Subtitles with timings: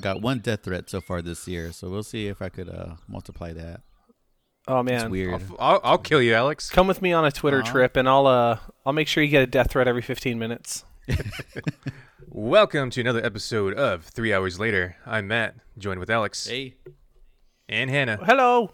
[0.00, 2.48] far, I got one death threat so far this year, so we'll see if I
[2.48, 3.82] could uh, multiply that.
[4.68, 5.42] Oh It's man, weird.
[5.58, 6.70] I'll, I'll kill you, Alex.
[6.70, 7.70] come with me on a Twitter Aw.
[7.70, 10.84] trip, and I'll uh I'll make sure you get a death threat every 15 minutes.
[12.28, 14.96] Welcome to another episode of Three Hours Later.
[15.04, 16.76] I'm Matt, joined with Alex Hey,
[17.68, 18.72] and Hannah, Hello.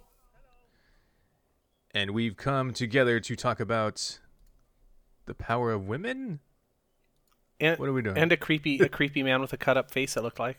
[1.94, 4.18] and we've come together to talk about
[5.24, 6.40] the power of women.
[7.60, 8.18] And, What are we doing?
[8.18, 10.16] And a creepy a creepy man with a cut up face.
[10.18, 10.58] It looked like,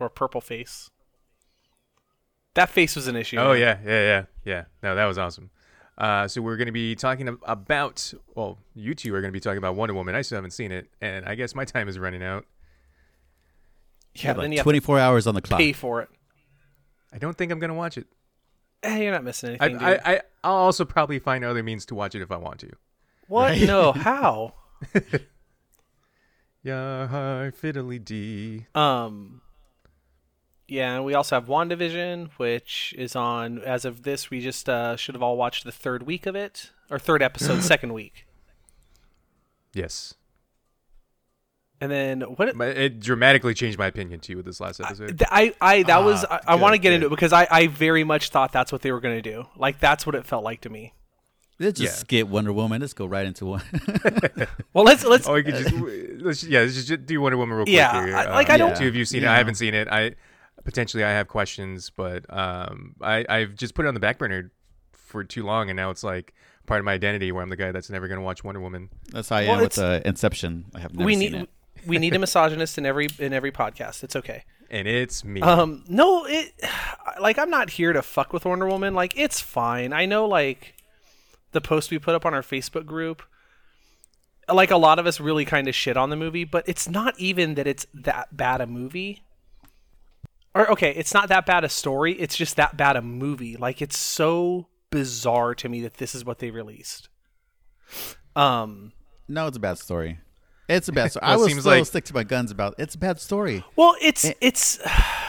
[0.00, 0.90] or purple face.
[2.54, 3.36] That face was an issue.
[3.36, 3.60] Oh man.
[3.60, 4.64] yeah, yeah, yeah, yeah.
[4.82, 5.50] No, that was awesome.
[5.96, 8.12] Uh, so we're going to be talking about.
[8.34, 10.14] Well, you two are going to be talking about Wonder Woman.
[10.14, 12.46] I still haven't seen it, and I guess my time is running out.
[14.14, 14.32] yeah.
[14.32, 15.60] like then you have 24 hours on the clock.
[15.60, 16.08] pay for it.
[17.12, 18.06] I don't think I'm going to watch it.
[18.82, 19.86] Eh, you're not missing I, anything.
[19.86, 20.00] dude.
[20.04, 22.70] I, I, I'll also probably find other means to watch it if I want to.
[23.28, 23.50] what?
[23.50, 23.62] Right?
[23.62, 23.92] No.
[23.92, 24.54] How?
[26.62, 28.66] Yeah, hi, fiddly dee.
[28.74, 29.40] Um.
[30.70, 34.30] Yeah, and we also have WandaVision, which is on as of this.
[34.30, 37.62] We just uh, should have all watched the third week of it, or third episode,
[37.64, 38.26] second week.
[39.72, 40.14] Yes,
[41.80, 42.56] And then what?
[42.58, 45.18] but it dramatically changed my opinion to you with this last episode.
[45.18, 47.32] Th- I, I that was Ah, I, I want to good, get into it because
[47.32, 49.46] I, I very much thought that's what they were going to do.
[49.56, 50.92] Like that's what it felt like to me.
[51.60, 52.00] Let's just Yeah.
[52.00, 52.80] skip Wonder Woman.
[52.80, 53.62] Let's go right into one.
[54.72, 55.72] Well, let's let's Oh, we could just
[56.24, 57.74] let's yeah, let's just do Wonder Woman real quick.
[57.76, 58.16] Yeah, here.
[58.16, 59.28] I- like, Um, I don't- Two of you seen it.
[59.28, 59.86] I haven't seen it.
[59.88, 60.14] I
[60.64, 64.50] potentially I have questions, but um, I I've just put it on the back burner
[64.92, 66.34] for too long, and now it's like
[66.66, 68.90] part of my identity where I'm the guy that's never going to watch Wonder Woman.
[69.10, 70.66] That's how I Well, am with uh, Inception.
[70.74, 71.50] I have never we seen need it.
[71.86, 74.04] we need a misogynist in every in every podcast.
[74.04, 74.44] It's okay.
[74.72, 75.40] And it's me.
[75.40, 76.52] Um, no, it
[77.20, 78.94] like I'm not here to fuck with Wonder Woman.
[78.94, 79.92] Like it's fine.
[79.92, 80.74] I know like
[81.52, 83.22] the post we put up on our Facebook group.
[84.48, 87.18] Like a lot of us really kind of shit on the movie, but it's not
[87.18, 89.22] even that it's that bad a movie.
[90.54, 92.12] Or okay, it's not that bad a story.
[92.14, 93.56] It's just that bad a movie.
[93.56, 97.08] Like it's so bizarre to me that this is what they released.
[98.36, 98.92] Um.
[99.28, 100.18] No, it's a bad story.
[100.68, 101.22] It's a bad story.
[101.22, 103.20] Well, I it will seems still like- stick to my guns about it's a bad
[103.20, 103.64] story.
[103.76, 104.78] Well, it's it's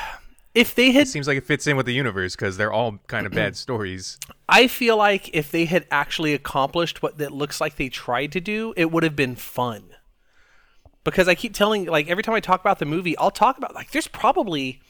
[0.55, 2.97] if they had it seems like it fits in with the universe because they're all
[3.07, 4.17] kind of bad stories.
[4.49, 8.41] I feel like if they had actually accomplished what that looks like they tried to
[8.41, 9.83] do, it would have been fun.
[11.03, 13.73] Because I keep telling like every time I talk about the movie, I'll talk about
[13.75, 14.81] like there's probably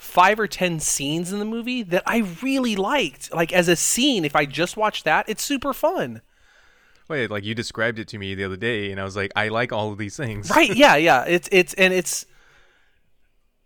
[0.00, 3.32] five or ten scenes in the movie that I really liked.
[3.34, 6.22] Like as a scene, if I just watched that, it's super fun.
[7.06, 9.48] Wait, like you described it to me the other day, and I was like, I
[9.48, 10.48] like all of these things.
[10.48, 11.24] Right, yeah, yeah.
[11.26, 12.24] It's it's and it's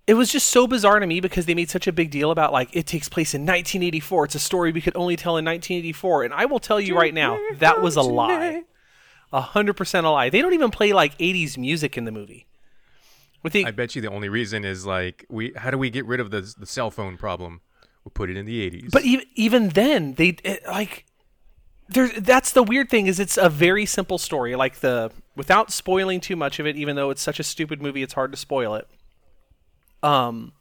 [0.09, 2.53] it was just so bizarre to me because they made such a big deal about
[2.53, 4.25] like it takes place in 1984.
[4.25, 7.15] It's a story we could only tell in 1984, and I will tell you right
[7.15, 8.65] now that was a lie,
[9.33, 10.31] a hundred percent a lie.
[10.31, 12.49] They don't even play like 80s music in the movie.
[13.44, 15.53] With the I bet you the only reason is like we.
[15.55, 17.60] How do we get rid of the the cell phone problem?
[18.05, 18.91] We'll put it in the 80s.
[18.91, 21.06] but even even then they it, like
[21.88, 26.21] there that's the weird thing is it's a very simple story like the without spoiling
[26.21, 28.75] too much of it even though it's such a stupid movie it's hard to spoil
[28.75, 28.88] it
[30.03, 30.53] um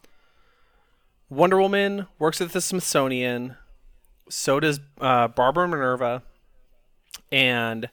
[1.30, 3.56] wonder woman works at the smithsonian
[4.28, 6.22] so does uh, barbara minerva
[7.32, 7.88] and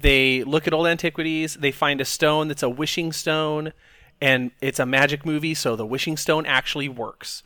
[0.00, 3.72] they look at old antiquities they find a stone that's a wishing stone
[4.20, 7.42] and it's a magic movie so the wishing stone actually works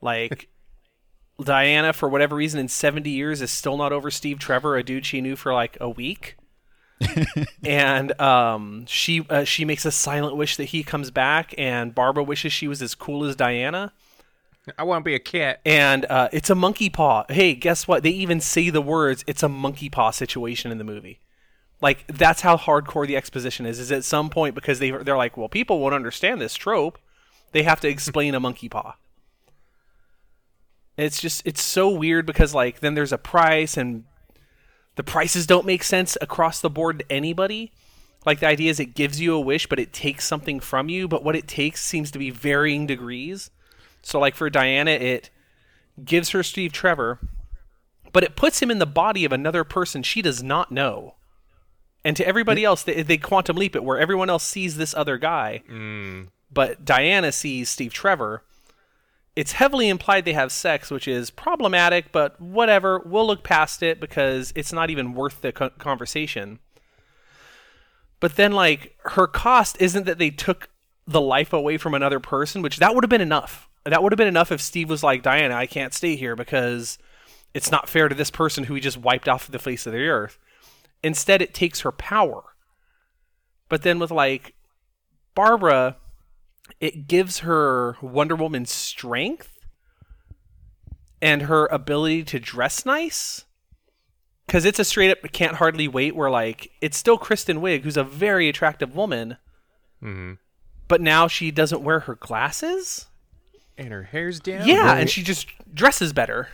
[0.00, 0.48] like
[1.42, 5.04] Diana, for whatever reason, in 70 years, is still not over Steve Trevor, a dude
[5.04, 6.36] she knew for like a week.
[7.64, 12.24] and um, she uh, she makes a silent wish that he comes back, and Barbara
[12.24, 13.92] wishes she was as cool as Diana.
[14.78, 15.60] I want to be a cat.
[15.64, 17.24] And uh, it's a monkey paw.
[17.28, 18.02] Hey, guess what?
[18.02, 19.22] They even say the words.
[19.26, 21.20] It's a monkey paw situation in the movie.
[21.80, 23.78] Like that's how hardcore the exposition is.
[23.78, 26.98] Is at some point because they they're like, well, people won't understand this trope.
[27.52, 28.96] They have to explain a monkey paw.
[30.96, 34.04] It's just it's so weird because like then there's a price and
[34.94, 37.72] the prices don't make sense across the board to anybody.
[38.24, 41.06] Like the idea is it gives you a wish, but it takes something from you.
[41.06, 43.50] But what it takes seems to be varying degrees.
[44.02, 45.30] So like for Diana, it
[46.02, 47.20] gives her Steve Trevor,
[48.12, 51.15] but it puts him in the body of another person she does not know.
[52.06, 52.66] And to everybody mm.
[52.66, 56.28] else, they, they quantum leap it where everyone else sees this other guy, mm.
[56.52, 58.44] but Diana sees Steve Trevor.
[59.34, 63.02] It's heavily implied they have sex, which is problematic, but whatever.
[63.04, 66.60] We'll look past it because it's not even worth the co- conversation.
[68.20, 70.68] But then, like, her cost isn't that they took
[71.08, 73.68] the life away from another person, which that would have been enough.
[73.84, 76.98] That would have been enough if Steve was like, Diana, I can't stay here because
[77.52, 80.06] it's not fair to this person who he just wiped off the face of the
[80.06, 80.38] earth.
[81.06, 82.42] Instead, it takes her power.
[83.68, 84.54] But then with like
[85.36, 85.98] Barbara,
[86.80, 89.52] it gives her Wonder Woman strength
[91.22, 93.44] and her ability to dress nice.
[94.46, 97.96] Because it's a straight up can't hardly wait where like it's still Kristen Wiig, who's
[97.96, 99.36] a very attractive woman,
[100.00, 100.34] hmm
[100.88, 103.06] but now she doesn't wear her glasses.
[103.78, 104.68] And her hair's down.
[104.68, 106.48] Yeah, and she just dresses better.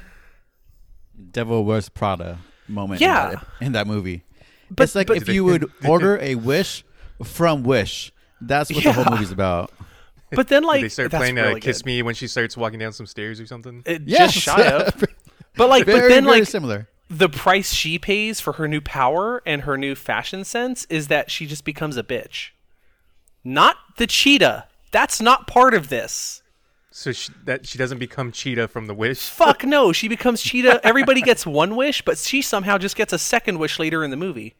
[1.30, 3.00] Devil Wears Prada moment.
[3.00, 3.28] Yeah.
[3.28, 4.24] in that, in that movie.
[4.76, 6.84] But- it's like but- if you would order a wish
[7.24, 8.12] from Wish.
[8.40, 9.70] That's what the whole movie's about.
[10.34, 11.84] But then like Did they start that's playing really uh, "Kiss.
[11.84, 13.82] Me" when she starts walking down some stairs or something?
[13.84, 14.32] It Yes.
[14.32, 14.94] just shy up.
[15.58, 16.88] But like, very, but then very like similar.
[17.10, 21.30] the price she pays for her new power and her new fashion sense is that
[21.30, 22.52] she just becomes a bitch.
[23.44, 24.68] Not the cheetah.
[24.90, 26.42] That's not part of this.
[26.90, 29.18] So she, that she doesn't become Cheetah from the Wish.
[29.28, 29.92] Fuck no.
[29.92, 30.80] She becomes cheetah.
[30.82, 34.16] Everybody gets one wish, but she somehow just gets a second wish later in the
[34.16, 34.54] movie.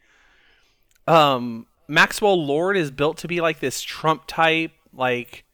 [1.07, 5.45] Um, Maxwell Lord is built to be like this Trump type, like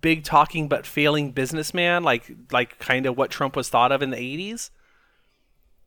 [0.00, 4.10] big talking but failing businessman, like like kind of what Trump was thought of in
[4.10, 4.70] the '80s.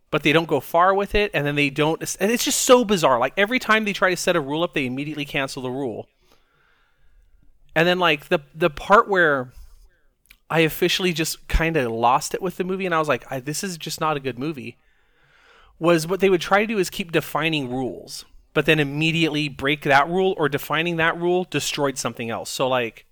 [0.09, 2.03] But they don't go far with it, and then they don't.
[2.19, 3.17] And it's just so bizarre.
[3.17, 6.07] Like every time they try to set a rule up, they immediately cancel the rule.
[7.75, 9.53] And then like the the part where
[10.49, 13.39] I officially just kind of lost it with the movie, and I was like, I,
[13.39, 14.77] this is just not a good movie.
[15.79, 19.83] Was what they would try to do is keep defining rules, but then immediately break
[19.83, 22.49] that rule or defining that rule destroyed something else.
[22.49, 23.05] So like,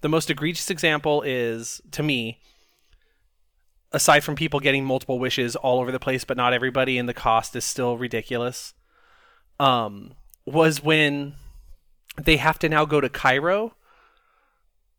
[0.00, 2.40] the most egregious example is to me,
[3.92, 7.14] aside from people getting multiple wishes all over the place, but not everybody, and the
[7.14, 8.74] cost is still ridiculous.
[9.58, 10.14] Um,
[10.44, 11.34] was when
[12.16, 13.74] they have to now go to Cairo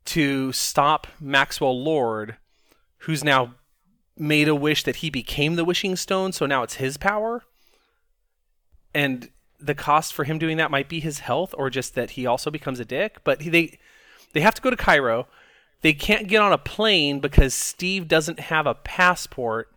[0.06, 2.36] to stop Maxwell Lord,
[2.98, 3.54] who's now
[4.16, 7.44] made a wish that he became the wishing stone, so now it's his power.
[8.92, 9.30] And
[9.60, 12.50] the cost for him doing that might be his health or just that he also
[12.50, 13.78] becomes a dick, but he, they
[14.32, 15.26] they have to go to Cairo.
[15.82, 19.68] They can't get on a plane because Steve doesn't have a passport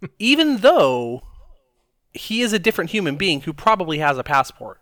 [0.18, 1.22] even though
[2.12, 4.80] he is a different human being who probably has a passport.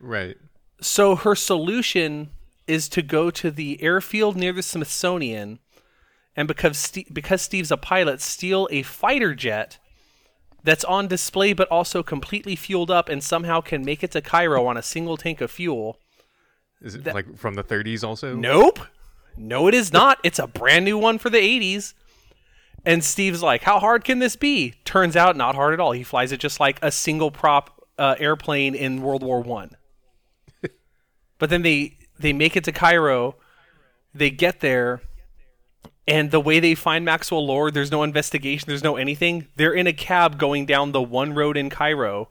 [0.00, 0.36] Right.
[0.80, 2.30] So her solution
[2.66, 5.60] is to go to the airfield near the Smithsonian,
[6.34, 9.78] and because because Steve's a pilot, steal a fighter jet
[10.66, 14.66] that's on display but also completely fueled up, and somehow can make it to Cairo
[14.66, 15.98] on a single tank of fuel.
[16.82, 18.36] Is it like from the 30s also?
[18.36, 18.80] Nope,
[19.36, 20.18] no, it is not.
[20.24, 21.94] It's a brand new one for the '80s.
[22.84, 25.92] And Steve's like, "How hard can this be?" Turns out, not hard at all.
[25.92, 29.76] He flies it just like a single prop uh, airplane in World War One.
[31.38, 33.36] but then they they make it to Cairo.
[34.14, 35.02] They get there,
[36.08, 39.48] and the way they find Maxwell Lord, there's no investigation, there's no anything.
[39.56, 42.28] They're in a cab going down the one road in Cairo,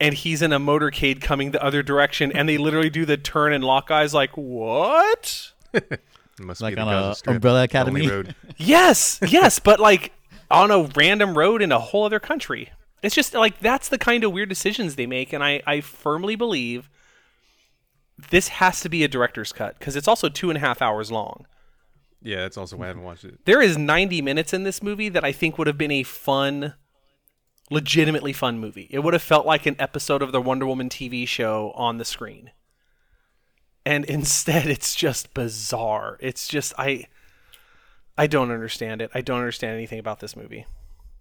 [0.00, 3.52] and he's in a motorcade coming the other direction, and they literally do the turn
[3.52, 5.52] and lock eyes, like what?
[6.40, 8.08] Must Like be on Gaza a Strip, Umbrella Academy?
[8.08, 8.34] road.
[8.56, 10.12] Yes, yes, but like
[10.50, 12.70] on a random road in a whole other country.
[13.02, 16.36] It's just like that's the kind of weird decisions they make, and I, I firmly
[16.36, 16.88] believe
[18.30, 21.10] this has to be a director's cut because it's also two and a half hours
[21.10, 21.46] long.
[22.22, 23.44] Yeah, that's also why I haven't watched it.
[23.44, 26.74] There is 90 minutes in this movie that I think would have been a fun,
[27.70, 28.88] legitimately fun movie.
[28.90, 32.04] It would have felt like an episode of the Wonder Woman TV show on the
[32.04, 32.50] screen.
[33.86, 36.18] And instead it's just bizarre.
[36.20, 37.06] It's just I
[38.18, 39.10] I don't understand it.
[39.14, 40.66] I don't understand anything about this movie.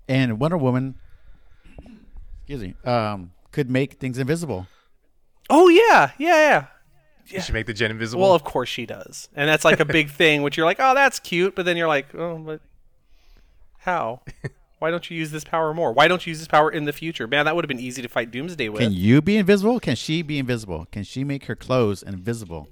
[0.10, 0.96] And Wonder Woman,
[2.39, 4.68] excuse me, um, could make things invisible.
[5.50, 6.65] Oh yeah, yeah, yeah.
[7.30, 8.24] Did she make the jet invisible?
[8.24, 10.42] Well, of course she does, and that's like a big thing.
[10.42, 12.62] Which you're like, oh, that's cute, but then you're like, oh, but
[13.80, 14.22] how?
[14.80, 15.92] Why don't you use this power more?
[15.92, 17.28] Why don't you use this power in the future?
[17.28, 18.82] Man, that would have been easy to fight Doomsday with.
[18.82, 19.80] Can you be invisible?
[19.80, 20.88] Can she be invisible?
[20.90, 22.70] Can she make her clothes invisible?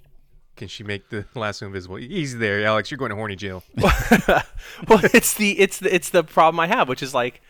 [0.56, 2.00] Can she make the lasso invisible?
[2.00, 2.90] Easy there, Alex.
[2.90, 3.62] You're going to horny jail.
[3.76, 7.42] well, it's the it's the it's the problem I have, which is like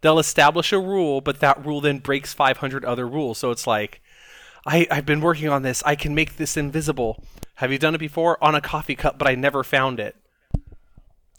[0.00, 3.38] they'll establish a rule, but that rule then breaks 500 other rules.
[3.38, 4.02] So it's like,
[4.66, 5.82] I I've been working on this.
[5.84, 7.22] I can make this invisible.
[7.56, 9.18] Have you done it before on a coffee cup?
[9.18, 10.16] But I never found it.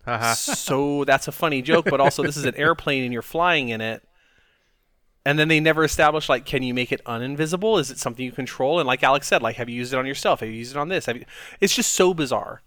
[0.05, 0.33] Haha.
[0.33, 3.79] so that's a funny joke, but also this is an airplane and you're flying in
[3.79, 4.03] it.
[5.25, 7.79] And then they never establish like, can you make it uninvisible?
[7.79, 8.79] Is it something you control?
[8.79, 10.41] And like Alex said, like, have you used it on yourself?
[10.41, 11.05] Have you used it on this?
[11.05, 11.25] Have you...
[11.61, 12.61] It's just so bizarre.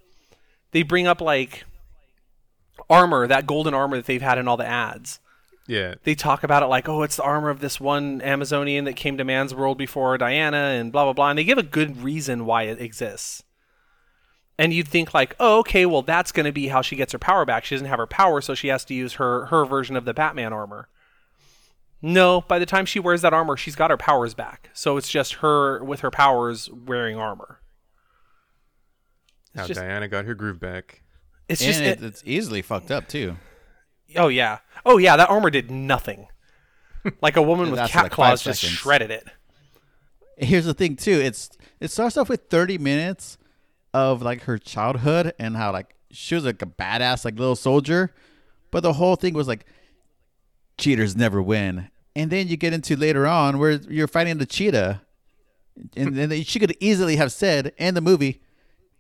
[0.71, 1.65] They bring up like
[2.89, 5.21] armor, that golden armor that they've had in all the ads.
[5.67, 5.95] Yeah.
[6.05, 9.17] They talk about it like, oh, it's the armor of this one Amazonian that came
[9.19, 11.31] to man's world before Diana, and blah blah blah.
[11.31, 13.43] And they give a good reason why it exists.
[14.59, 17.19] And you'd think like, oh, okay, well that's going to be how she gets her
[17.19, 17.65] power back.
[17.65, 20.15] She doesn't have her power, so she has to use her her version of the
[20.15, 20.89] Batman armor.
[22.03, 24.71] No, by the time she wears that armor, she's got her powers back.
[24.73, 27.61] So it's just her with her powers wearing armor.
[29.49, 31.03] It's Now just, Diana got her groove back.
[31.49, 33.37] it's and just it, it's easily fucked up too.
[34.17, 34.59] Oh yeah.
[34.85, 36.29] Oh yeah, that armor did nothing.
[37.23, 38.79] Like a woman with cat like claws just seconds.
[38.79, 39.29] shredded it.
[40.39, 41.13] Here's the thing too.
[41.13, 43.39] It's it starts off with 30 minutes
[43.95, 48.13] of like her childhood and how like she was like a badass like little soldier,
[48.73, 49.67] but the whole thing was like
[50.79, 51.91] cheaters never win.
[52.17, 55.03] And then you get into later on where you're fighting the cheetah,
[55.97, 58.41] and then she could easily have said in the movie,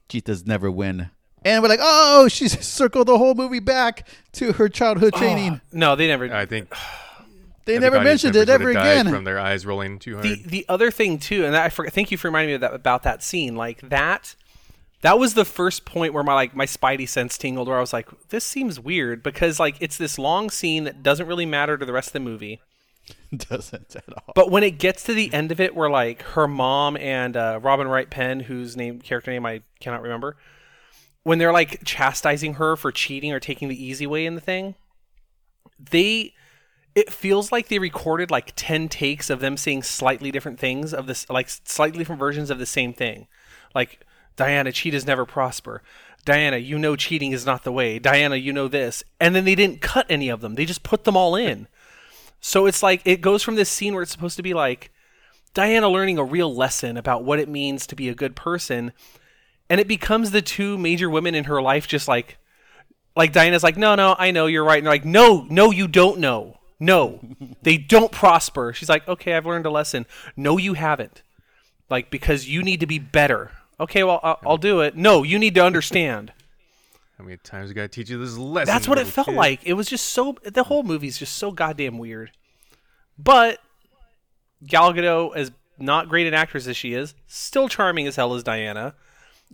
[0.08, 1.10] "Cheetahs never win."
[1.46, 5.60] And we're like, oh, she's circled the whole movie back to her childhood training.
[5.70, 6.24] No, they never.
[6.34, 6.74] I think
[7.66, 9.08] they I never audience mentioned it ever again.
[9.08, 10.24] from their eyes rolling too hard.
[10.24, 11.92] the the other thing too, and I forgot.
[11.92, 13.54] Thank you for reminding me of that, about that scene.
[13.54, 14.34] Like that,
[15.02, 17.92] that was the first point where my like my spidey sense tingled, where I was
[17.92, 21.86] like, this seems weird because like it's this long scene that doesn't really matter to
[21.86, 22.60] the rest of the movie.
[23.36, 24.32] Doesn't at all.
[24.34, 27.60] But when it gets to the end of it, where like her mom and uh,
[27.62, 30.36] Robin Wright Penn, whose name character name I cannot remember,
[31.26, 34.76] when they're like chastising her for cheating or taking the easy way in the thing,
[35.90, 36.32] they
[36.94, 41.08] it feels like they recorded like 10 takes of them saying slightly different things of
[41.08, 43.26] this like slightly different versions of the same thing.
[43.74, 44.06] Like
[44.36, 45.82] diana cheetahs never prosper.
[46.24, 47.98] Diana you know cheating is not the way.
[47.98, 49.02] Diana you know this.
[49.20, 50.54] And then they didn't cut any of them.
[50.54, 51.66] They just put them all in.
[52.40, 54.92] So it's like it goes from this scene where it's supposed to be like
[55.54, 58.92] diana learning a real lesson about what it means to be a good person
[59.68, 62.38] and it becomes the two major women in her life just like
[63.14, 64.76] like Diana's like, no, no, I know you're right.
[64.76, 66.58] And they're like, no, no, you don't know.
[66.78, 67.20] No,
[67.62, 68.74] they don't prosper.
[68.74, 70.04] She's like, okay, I've learned a lesson.
[70.36, 71.22] No, you haven't.
[71.88, 73.52] Like because you need to be better.
[73.80, 74.96] Okay, well, I'll, I'll do it.
[74.96, 76.32] No, you need to understand.
[77.18, 78.72] How many times we gotta teach you this lesson?
[78.72, 79.36] That's what it felt kid?
[79.36, 79.60] like.
[79.64, 80.36] It was just so.
[80.44, 82.30] The whole movie's just so goddamn weird.
[83.18, 83.58] But
[84.64, 88.42] Gal Gadot, as not great an actress as she is, still charming as hell as
[88.42, 88.94] Diana.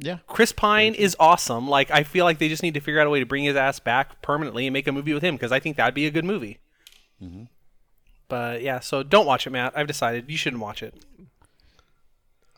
[0.05, 0.19] Yeah.
[0.27, 1.69] Chris Pine is awesome.
[1.69, 3.55] Like I feel like they just need to figure out a way to bring his
[3.57, 6.11] ass back permanently and make a movie with him because I think that'd be a
[6.11, 6.59] good movie.
[8.29, 9.75] But yeah, so don't watch it, Matt.
[9.77, 10.95] I've decided you shouldn't watch it.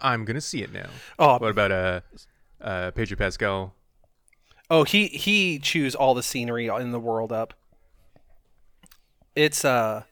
[0.00, 0.88] I'm gonna see it now.
[1.18, 2.00] Oh, What about uh,
[2.60, 3.74] uh, Pedro Pascal?
[4.70, 7.52] oh, he he chews all the scenery in the world up.
[9.36, 10.04] It's uh,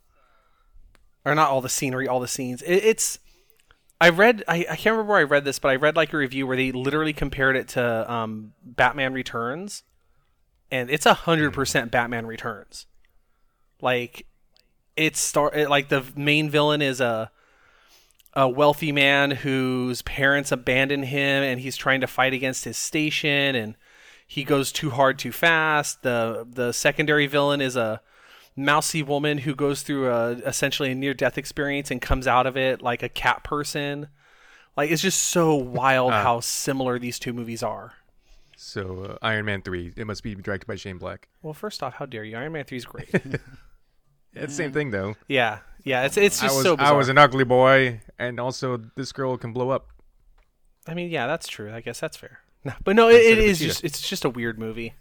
[1.25, 2.61] or not all the scenery, all the scenes.
[2.63, 3.19] It, it's.
[4.03, 4.43] I read.
[4.49, 6.57] I, I can't remember where I read this, but I read like a review where
[6.57, 9.85] they literally compared it to um, Batman Returns,
[10.73, 12.87] and it's a hundred percent Batman Returns.
[13.81, 14.27] Like,
[14.97, 17.31] it's start it, like the main villain is a
[18.33, 23.55] a wealthy man whose parents abandon him, and he's trying to fight against his station,
[23.55, 23.77] and
[24.27, 26.03] he goes too hard too fast.
[26.03, 28.01] the The secondary villain is a
[28.57, 32.57] mousy woman who goes through a essentially a near death experience and comes out of
[32.57, 34.09] it like a cat person.
[34.77, 36.23] Like it's just so wild Ah.
[36.23, 37.95] how similar these two movies are.
[38.57, 39.93] So uh, Iron Man three.
[39.97, 41.29] It must be directed by Shane Black.
[41.43, 42.37] Well, first off, how dare you?
[42.37, 43.11] Iron Man Three is great.
[44.35, 45.15] It's the same thing though.
[45.29, 46.05] yeah, yeah.
[46.07, 49.37] It's it's I just was so I was an ugly boy, and also this girl
[49.37, 49.89] can blow up.
[50.87, 51.71] I mean, yeah, that's true.
[51.71, 52.41] I guess that's fair.
[52.65, 53.69] No, but no, it, Instead it of a is cheetah.
[53.69, 54.95] just it's just a weird movie.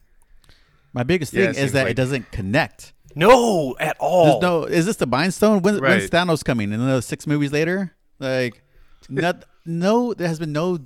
[0.91, 2.91] My biggest thing it is seems that like- it doesn't connect.
[3.15, 4.25] No, at all.
[4.25, 4.63] There's no.
[4.63, 5.62] Is this the Mind Stone?
[5.62, 6.00] When, Right.
[6.00, 6.74] When's Thanos coming?
[6.74, 8.62] And another six movies later, like,
[9.10, 10.13] not, no.
[10.13, 10.80] There has been no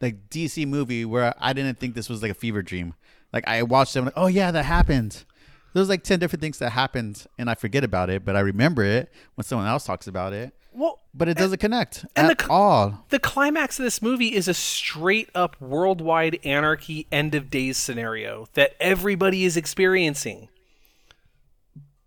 [0.00, 2.94] like DC movie where I didn't think this was like a fever dream.
[3.32, 5.24] Like I watched them, like, oh yeah, that happened.
[5.72, 8.84] There's like ten different things that happened, and I forget about it, but I remember
[8.84, 10.52] it when someone else talks about it.
[10.72, 13.04] well, But it doesn't connect and at the all.
[13.08, 18.46] the climax of this movie is a straight up worldwide anarchy end of days scenario
[18.54, 20.48] that everybody is experiencing.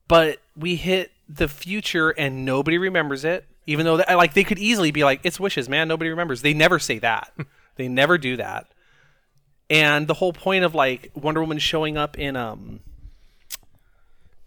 [0.08, 4.60] But we hit the future and nobody remembers it, even though that, like they could
[4.60, 5.88] easily be like, "It's wishes, man.
[5.88, 7.34] Nobody remembers." They never say that.
[7.76, 8.68] they never do that.
[9.70, 12.80] And the whole point of like Wonder Woman showing up in um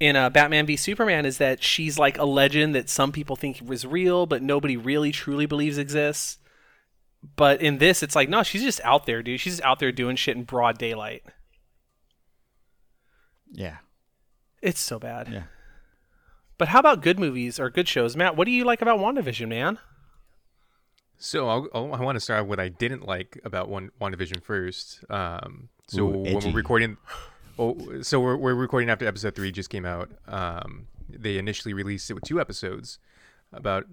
[0.01, 3.61] in uh, Batman v Superman is that she's like a legend that some people think
[3.63, 6.39] was real, but nobody really truly believes exists.
[7.37, 9.41] But in this, it's like no, she's just out there, dude.
[9.41, 11.23] She's just out there doing shit in broad daylight.
[13.53, 13.77] Yeah,
[14.63, 15.29] It's so bad.
[15.29, 15.43] yeah.
[16.59, 18.37] But how about good movies or good shows, Matt?
[18.37, 19.79] What do you like about WandaVision, man?
[21.17, 24.43] So I'll, I'll, I want to start with what I didn't like about one WandaVision
[24.43, 25.05] first.
[25.09, 26.99] Um, so Ooh, when we're recording,
[27.59, 30.11] oh, so we're, we're recording after episode three just came out.
[30.29, 32.99] Um, they initially released it with two episodes,
[33.53, 33.87] about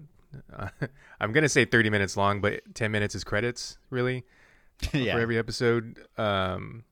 [0.54, 0.68] uh,
[1.20, 4.24] I'm gonna say 30 minutes long, but 10 minutes is credits really
[4.92, 5.14] yeah.
[5.14, 5.98] for every episode.
[6.16, 6.84] Um,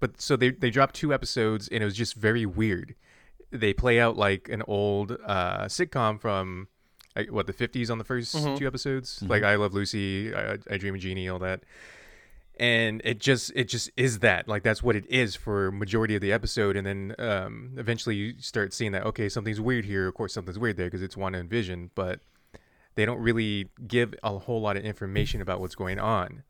[0.00, 2.94] but so they they dropped two episodes, and it was just very weird.
[3.50, 6.68] they play out like an old uh, sitcom from
[7.16, 9.22] like, what the 50s on the 1st two episodes?
[9.26, 11.62] Like i love lucy I, I dream of jeannie all that.
[12.60, 14.48] And it just it just is that.
[14.48, 16.76] Like that's what it is for majority of the episode.
[16.76, 20.06] And then um eventually you start seeing that okay something's weird here.
[20.08, 21.90] Of course something's weird there because it's wanda and vision.
[21.94, 22.20] But
[22.96, 26.42] they don't really give a whole lot of information about what's going on.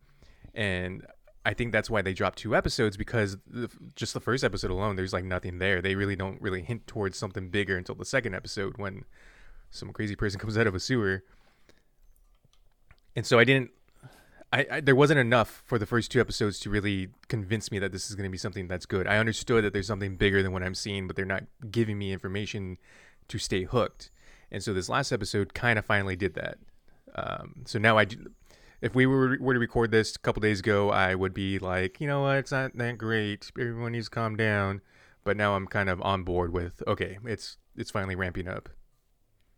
[0.55, 1.07] And
[1.49, 4.97] i think that's why they dropped two episodes because the, just the first episode alone
[4.97, 8.35] there's like nothing there they really don't really hint towards something bigger until the second
[8.35, 9.05] episode when
[9.71, 11.25] some crazy person comes out of a sewer
[13.17, 13.71] and so i didn't
[14.53, 17.93] I, I there wasn't enough for the first two episodes to really convince me that
[17.93, 19.07] this is going to be something that's good.
[19.07, 22.13] I understood that there's something bigger than what I'm seeing, but they're not giving me
[22.13, 22.79] information
[23.29, 24.11] to stay hooked.
[24.51, 26.59] And so this last episode kind of finally did that.
[27.15, 28.31] Um, so now I, do-
[28.81, 32.01] if we were, were to record this a couple days ago, I would be like,
[32.01, 33.51] you know what, it's not that great.
[33.59, 34.81] Everyone needs to calm down.
[35.25, 38.71] But now I'm kind of on board with okay, it's it's finally ramping up.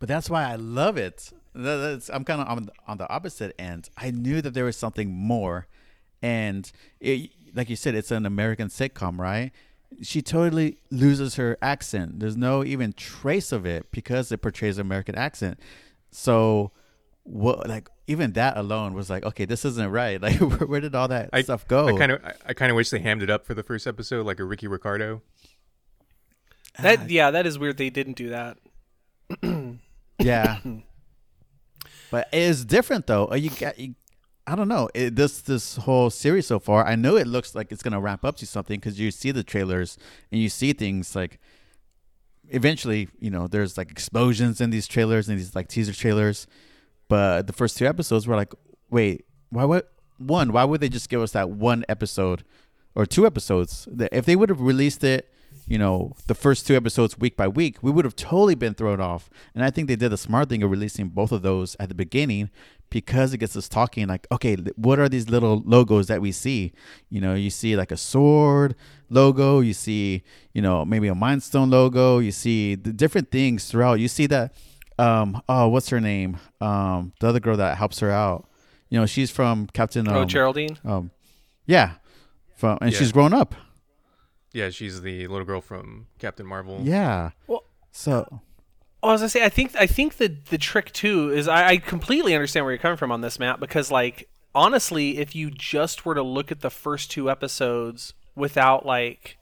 [0.01, 1.31] But that's why I love it.
[1.55, 3.91] That's, I'm kind of on, on the opposite end.
[3.97, 5.69] I knew that there was something more,
[6.23, 9.53] and it, like you said, it's an American sitcom, right?
[10.03, 12.21] She totally loses her accent.
[12.21, 15.61] There's no even trace of it because it portrays an American accent.
[16.11, 16.73] So,
[17.25, 20.21] what like even that alone was like, okay, this isn't right.
[20.23, 21.89] Like, where, where did all that I, stuff go?
[21.89, 23.87] I kind of I, I kind of wish they hammed it up for the first
[23.87, 25.23] episode, like a Ricky Ricardo.
[26.81, 27.77] That yeah, that is weird.
[27.77, 28.59] They didn't do that.
[30.23, 30.59] Yeah.
[32.11, 33.31] but it is different though.
[33.31, 33.95] Uh, You got you,
[34.47, 34.91] I don't know.
[34.95, 38.23] It, this this whole series so far, I know it looks like it's gonna ramp
[38.25, 39.97] up to something because you see the trailers
[40.31, 41.39] and you see things like.
[42.53, 46.49] Eventually, you know, there's like explosions in these trailers and these like teaser trailers,
[47.11, 48.55] but the first two episodes were like,
[48.89, 49.83] wait, why would
[50.19, 50.53] one?
[50.53, 52.45] Why would they just give us that one episode
[52.95, 53.89] or two episodes?
[54.13, 55.29] If they would have released it,
[55.67, 59.01] you know, the first two episodes week by week, we would have totally been thrown
[59.01, 59.29] off.
[59.57, 61.97] And I think they did the smart thing of releasing both of those at the
[61.97, 62.49] beginning
[62.91, 66.73] because it gets us talking like, okay, what are these little logos that we see?
[67.09, 68.77] You know, you see like a sword
[69.09, 70.23] logo, you see,
[70.55, 73.99] you know, maybe a Mind Stone logo, you see the different things throughout.
[73.99, 74.55] You see that,
[75.01, 76.39] um, oh, what's her name?
[76.61, 78.47] Um, the other girl that helps her out.
[78.89, 80.07] You know, she's from Captain.
[80.09, 80.79] Um, oh, Geraldine.
[80.85, 81.11] um,
[81.67, 81.93] yeah,
[82.57, 82.99] from and Yeah.
[82.99, 83.55] she's grown up.
[84.53, 86.81] Yeah, she's the little girl from Captain Marvel.
[86.83, 87.31] Yeah.
[87.47, 88.41] Well- so
[89.03, 91.77] Well, as I say, I think I think the the trick too is I, I
[91.79, 93.59] completely understand where you're coming from on this, Matt.
[93.61, 98.85] Because like honestly, if you just were to look at the first two episodes without
[98.87, 99.39] like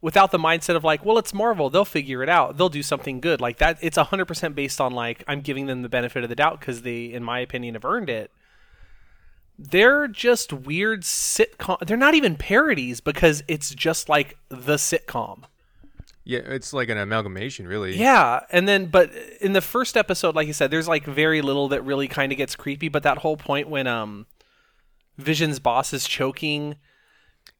[0.00, 3.20] without the mindset of like, well, it's Marvel, they'll figure it out, they'll do something
[3.20, 3.78] good like that.
[3.80, 6.82] It's hundred percent based on like I'm giving them the benefit of the doubt because
[6.82, 8.30] they, in my opinion, have earned it.
[9.58, 11.86] They're just weird sitcom.
[11.86, 15.44] They're not even parodies because it's just like the sitcom.
[16.24, 17.96] Yeah, it's like an amalgamation, really.
[17.96, 19.10] Yeah, and then but
[19.40, 22.38] in the first episode, like you said, there's like very little that really kind of
[22.38, 22.88] gets creepy.
[22.88, 24.26] But that whole point when um,
[25.18, 26.76] Vision's boss is choking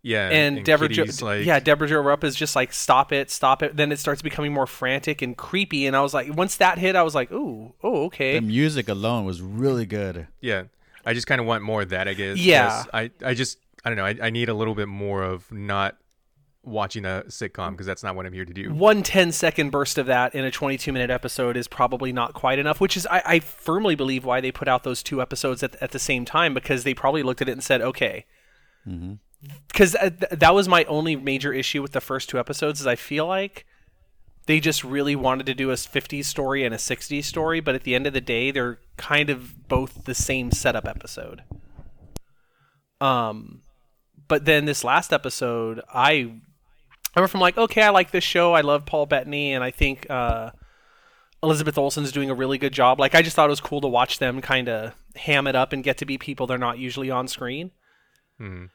[0.02, 0.28] yeah.
[0.28, 3.76] and, Deborah, jo- like, yeah, Debra Jo Rupp is just like stop it, stop it.
[3.76, 6.96] Then it starts becoming more frantic and creepy, and I was like, once that hit,
[6.96, 8.34] I was like, ooh, oh, okay.
[8.34, 10.26] the music alone was really good.
[10.40, 10.64] yeah.
[11.04, 12.38] I just kind of want more of that, I guess.
[12.38, 12.84] Yeah.
[12.92, 14.04] I, I just, I don't know.
[14.04, 15.96] I, I need a little bit more of not
[16.62, 18.72] watching a sitcom because that's not what I'm here to do.
[18.72, 22.58] One 10 second burst of that in a 22 minute episode is probably not quite
[22.58, 25.74] enough, which is, I, I firmly believe, why they put out those two episodes at,
[25.76, 28.26] at the same time because they probably looked at it and said, okay.
[28.86, 29.14] Mm-hmm.
[29.68, 32.96] Because th- that was my only major issue with the first two episodes is I
[32.96, 33.64] feel like
[34.46, 37.84] they just really wanted to do a 50s story and a 60s story, but at
[37.84, 41.42] the end of the day, they're kind of both the same setup episode.
[43.00, 43.62] Um,
[44.28, 46.32] but then this last episode, I
[47.14, 48.52] I went from like, okay, I like this show.
[48.52, 50.50] I love Paul Bettany, and I think uh,
[51.42, 53.00] Elizabeth Olsen's doing a really good job.
[53.00, 55.72] Like, I just thought it was cool to watch them kind of ham it up
[55.72, 57.72] and get to be people they're not usually on screen.
[58.40, 58.70] Mhm.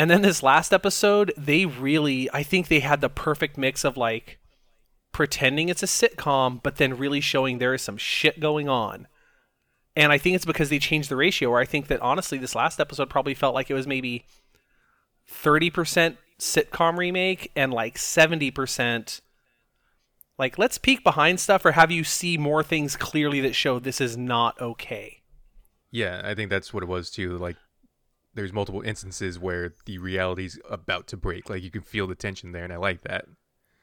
[0.00, 3.98] And then this last episode, they really, I think they had the perfect mix of
[3.98, 4.38] like
[5.12, 9.08] pretending it's a sitcom, but then really showing there is some shit going on.
[9.94, 12.54] And I think it's because they changed the ratio, where I think that honestly, this
[12.54, 14.24] last episode probably felt like it was maybe
[15.30, 19.20] 30% sitcom remake and like 70%
[20.38, 24.00] like let's peek behind stuff or have you see more things clearly that show this
[24.00, 25.20] is not okay.
[25.90, 27.36] Yeah, I think that's what it was too.
[27.36, 27.56] Like,
[28.34, 31.50] there's multiple instances where the reality's about to break.
[31.50, 33.26] Like, you can feel the tension there, and I like that.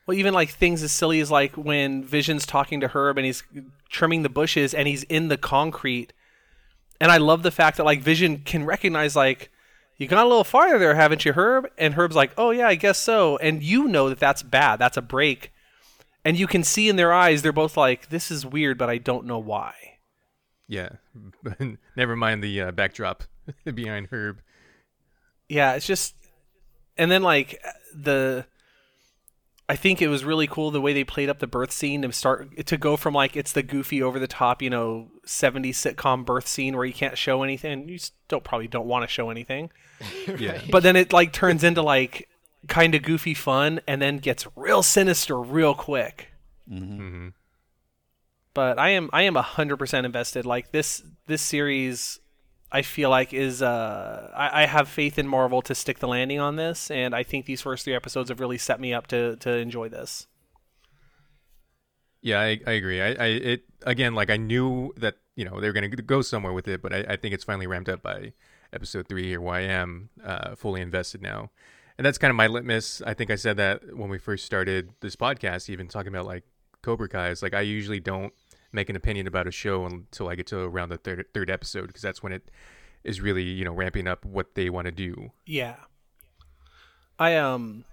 [0.06, 3.44] Well, even like things as silly as like when Vision's talking to Herb and he's
[3.90, 6.14] trimming the bushes and he's in the concrete.
[7.02, 9.52] And I love the fact that like Vision can recognize like
[9.98, 11.70] you got a little farther there, haven't you, Herb?
[11.78, 14.78] And Herb's like, "Oh yeah, I guess so." And you know that that's bad.
[14.78, 15.52] That's a break.
[16.24, 19.00] and you can see in their eyes they're both like, "This is weird, but I
[19.00, 19.74] don't know why."
[20.70, 20.90] Yeah,
[21.98, 23.24] never mind the uh, backdrop
[23.74, 24.40] behind Herb.
[25.50, 26.16] Yeah, it's just,
[26.98, 27.62] and then like
[27.96, 28.46] the.
[29.70, 32.12] I think it was really cool the way they played up the birth scene to
[32.14, 36.24] start to go from like it's the goofy over the top, you know, 70s sitcom
[36.24, 37.90] birth scene where you can't show anything.
[37.90, 39.70] You still probably don't want to show anything.
[40.38, 42.30] Yeah, But then it like turns into like
[42.70, 46.30] kind of goofy fun and then gets real sinister real quick.
[46.70, 47.30] hmm
[48.54, 50.46] But I am I am 100% invested.
[50.46, 52.20] Like this this series
[52.72, 56.40] I feel like is uh I, I have faith in Marvel to stick the landing
[56.40, 59.36] on this and I think these first three episodes have really set me up to
[59.38, 60.28] to enjoy this.
[62.22, 63.02] yeah, I, I agree.
[63.02, 66.54] I, I it again, like I knew that you know they were gonna go somewhere
[66.54, 68.34] with it, but I, I think it's finally ramped up by
[68.74, 71.52] episode three here, where I am uh, fully invested now,
[71.98, 73.02] and that's kind of my litmus.
[73.06, 76.44] I think I said that when we first started this podcast, even talking about like
[76.82, 77.30] Cobra Kai.
[77.30, 78.34] Is like I usually don't
[78.72, 81.88] make an opinion about a show until I get to around the third third episode
[81.88, 82.50] because that's when it
[83.04, 85.32] is really you know ramping up what they want to do.
[85.46, 85.76] Yeah.
[87.20, 87.86] I um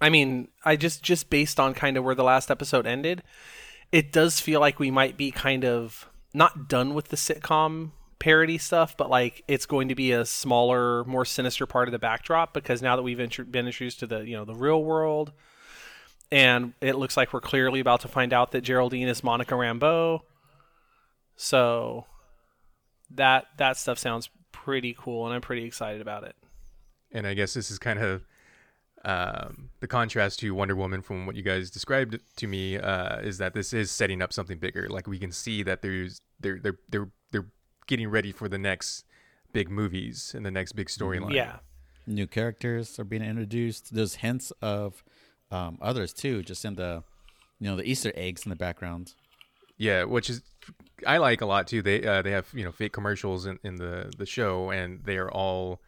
[0.00, 3.22] I mean, I just just based on kind of where the last episode ended,
[3.92, 8.58] it does feel like we might be kind of not done with the sitcom parody
[8.58, 12.52] stuff, but like it's going to be a smaller, more sinister part of the backdrop
[12.54, 15.32] because now that we've been introduced to the, you know, the real world
[16.30, 20.20] and it looks like we're clearly about to find out that Geraldine is Monica Rambeau.
[21.36, 22.06] So
[23.10, 26.34] that that stuff sounds pretty cool and I'm pretty excited about it.
[27.12, 28.24] and I guess this is kind of
[29.04, 33.36] um, the contrast to Wonder Woman from what you guys described to me uh, is
[33.38, 34.88] that this is setting up something bigger.
[34.88, 37.46] Like we can see that there's they're they're they're they're
[37.86, 39.04] getting ready for the next
[39.52, 41.34] big movies and the next big storyline.
[41.34, 41.58] Yeah.
[42.06, 43.94] New characters are being introduced.
[43.94, 45.04] There's hints of
[45.54, 47.02] um, others too, just in the
[47.60, 49.14] you know the Easter eggs in the background.
[49.78, 50.42] yeah, which is
[51.06, 51.82] I like a lot too.
[51.82, 55.16] They uh, they have you know fake commercials in, in the the show, and they
[55.16, 55.80] are all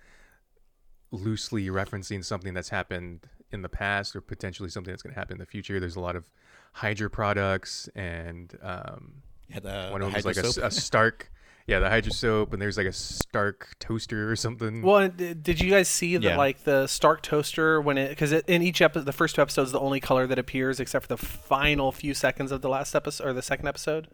[1.13, 3.21] loosely referencing something that's happened
[3.53, 5.79] in the past or potentially something that's going to happen in the future.
[5.81, 6.29] There's a lot of
[6.73, 11.31] Hydra products and um, Yeah, the, one of them was like a, a Stark,
[11.67, 14.83] yeah, the Hydra soap, and there's like a Stark toaster or something.
[14.83, 16.37] Well, did you guys see that Yeah.
[16.37, 19.81] like the Stark toaster when it because in each episode, the first two episodes, the
[19.81, 23.33] only color that appears except for the final few seconds of the last episode or
[23.33, 24.09] the second episode,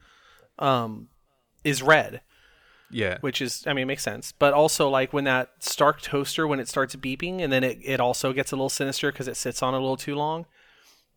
[0.58, 1.08] um,
[1.64, 2.22] is red,
[2.90, 4.32] yeah, which is I mean it makes sense.
[4.32, 8.00] But also like when that Stark toaster when it starts beeping and then it it
[8.00, 10.46] also gets a little sinister because it sits on a little too long.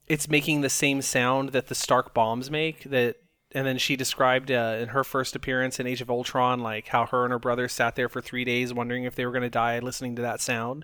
[0.07, 3.15] It's making the same sound that the Stark bombs make that.
[3.55, 7.05] And then she described uh, in her first appearance in Age of Ultron, like how
[7.07, 9.49] her and her brother sat there for three days wondering if they were going to
[9.49, 10.83] die listening to that sound.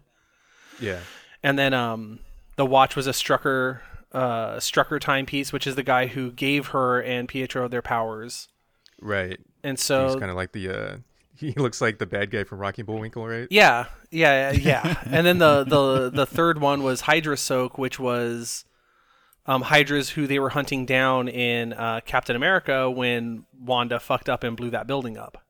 [0.80, 1.02] yeah,
[1.44, 2.20] And then um,
[2.56, 3.82] the watch was a Strucker
[4.14, 8.48] uh, Strucker timepiece, which is the guy who gave her and Pietro their powers.
[9.00, 9.40] right.
[9.64, 10.98] And so He's kind of like the uh,
[11.36, 13.48] he looks like the bad guy from Rocky Bullwinkle, right?
[13.50, 15.04] yeah, yeah, yeah.
[15.06, 18.66] and then the the the third one was Hydra Soak, which was
[19.46, 24.44] um, Hydras who they were hunting down in uh, Captain America when Wanda fucked up
[24.44, 25.44] and blew that building up.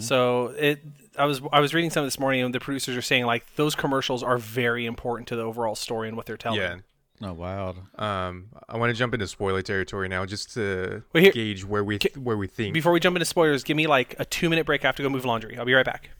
[0.00, 0.82] So it,
[1.16, 3.74] I was I was reading something this morning, and the producers are saying like those
[3.74, 6.60] commercials are very important to the overall story and what they're telling.
[6.60, 6.76] Yeah.
[7.22, 7.78] Oh, wild.
[7.98, 11.82] Um, I want to jump into spoiler territory now, just to Wait, here- gauge where
[11.84, 12.74] we where we think.
[12.74, 14.84] Before we jump into spoilers, give me like a two minute break.
[14.84, 15.56] I have to go move laundry.
[15.56, 16.10] I'll be right back.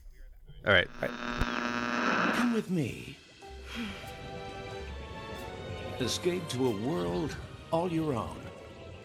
[0.66, 0.88] All right.
[1.02, 3.11] Come with me.
[6.00, 7.36] Escape to a world
[7.70, 8.40] all your own,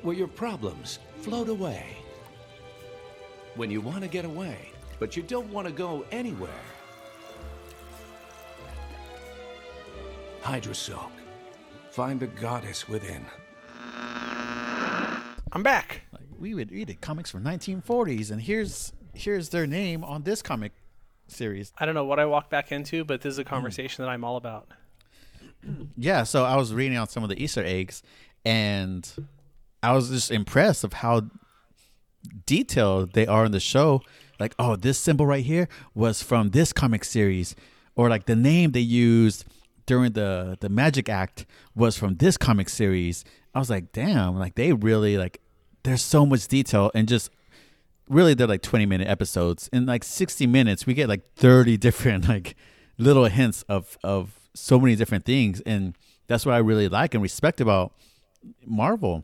[0.02, 1.86] where your problems float away.
[3.56, 6.50] When you want to get away, but you don't want to go anywhere.
[10.42, 11.12] Hydra Soak.
[11.92, 13.26] Find the goddess within.
[15.52, 16.04] I'm back.
[16.14, 20.42] Like we would we did comics from 1940s, and here's here's their name on this
[20.42, 20.72] comic
[21.28, 21.74] series.
[21.78, 24.24] I don't know what I walked back into, but this is a conversation that I'm
[24.24, 24.70] all about.
[25.68, 25.84] Mm-hmm.
[25.98, 28.04] Yeah, so I was reading on some of the Easter eggs,
[28.46, 29.10] and
[29.84, 31.24] I was just impressed of how
[32.46, 34.02] detailed they are in the show.
[34.40, 37.56] Like, oh, this symbol right here was from this comic series,
[37.96, 39.46] or like the name they used
[39.86, 43.26] during the the Magic Act was from this comic series.
[43.54, 45.42] I was like, damn, like they really like.
[45.84, 47.30] There's so much detail and just
[48.10, 52.28] really they're like 20 minute episodes in like 60 minutes we get like 30 different
[52.28, 52.56] like
[52.98, 55.96] little hints of of so many different things and
[56.28, 57.94] that's what i really like and respect about
[58.66, 59.24] marvel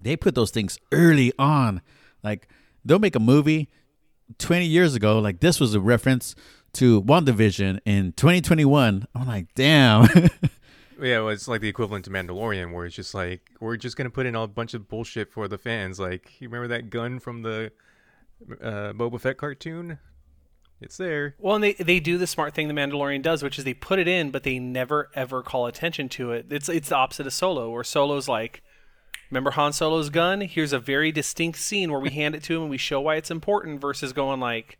[0.00, 1.80] they put those things early on
[2.22, 2.48] like
[2.84, 3.68] they'll make a movie
[4.38, 6.34] 20 years ago like this was a reference
[6.72, 10.08] to WandaVision in 2021 i'm like damn
[11.02, 14.10] Yeah, well, it's like the equivalent to Mandalorian, where it's just like we're just gonna
[14.10, 15.98] put in a bunch of bullshit for the fans.
[15.98, 17.72] Like, you remember that gun from the
[18.60, 19.98] uh, Boba Fett cartoon?
[20.82, 21.34] It's there.
[21.38, 23.98] Well, and they they do the smart thing the Mandalorian does, which is they put
[23.98, 26.46] it in, but they never ever call attention to it.
[26.50, 28.62] It's it's the opposite of Solo, where Solo's like,
[29.30, 30.40] remember Han Solo's gun?
[30.42, 33.16] Here's a very distinct scene where we hand it to him and we show why
[33.16, 34.78] it's important, versus going like,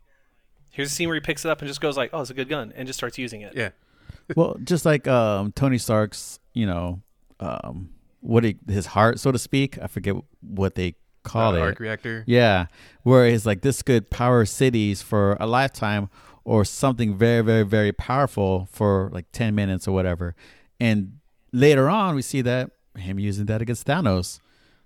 [0.69, 2.35] here's a scene where he picks it up and just goes like, oh, it's a
[2.35, 3.53] good gun, and just starts using it.
[3.55, 3.69] Yeah.
[4.35, 7.01] well, just like um, Tony Stark's, you know,
[7.39, 7.89] um,
[8.21, 9.77] what he, his heart, so to speak.
[9.81, 11.61] I forget what they call Uh, it.
[11.61, 12.23] arc reactor.
[12.27, 12.67] Yeah,
[13.03, 16.09] where it's like this could power cities for a lifetime,
[16.45, 20.35] or something very, very, very powerful for like ten minutes or whatever.
[20.79, 21.19] And
[21.51, 24.39] later on, we see that him using that against Thanos.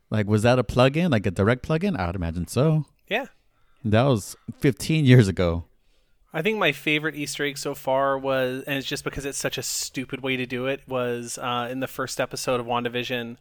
[0.10, 1.98] Like, was that a plug-in, like a direct plug-in?
[1.98, 2.86] I would imagine so.
[3.10, 3.26] Yeah.
[3.84, 5.66] That was 15 years ago.
[6.34, 9.58] I think my favorite Easter egg so far was, and it's just because it's such
[9.58, 13.38] a stupid way to do it, was uh, in the first episode of WandaVision,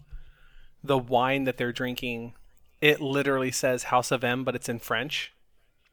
[0.82, 2.34] the wine that they're drinking,
[2.80, 5.32] it literally says House of M, but it's in French.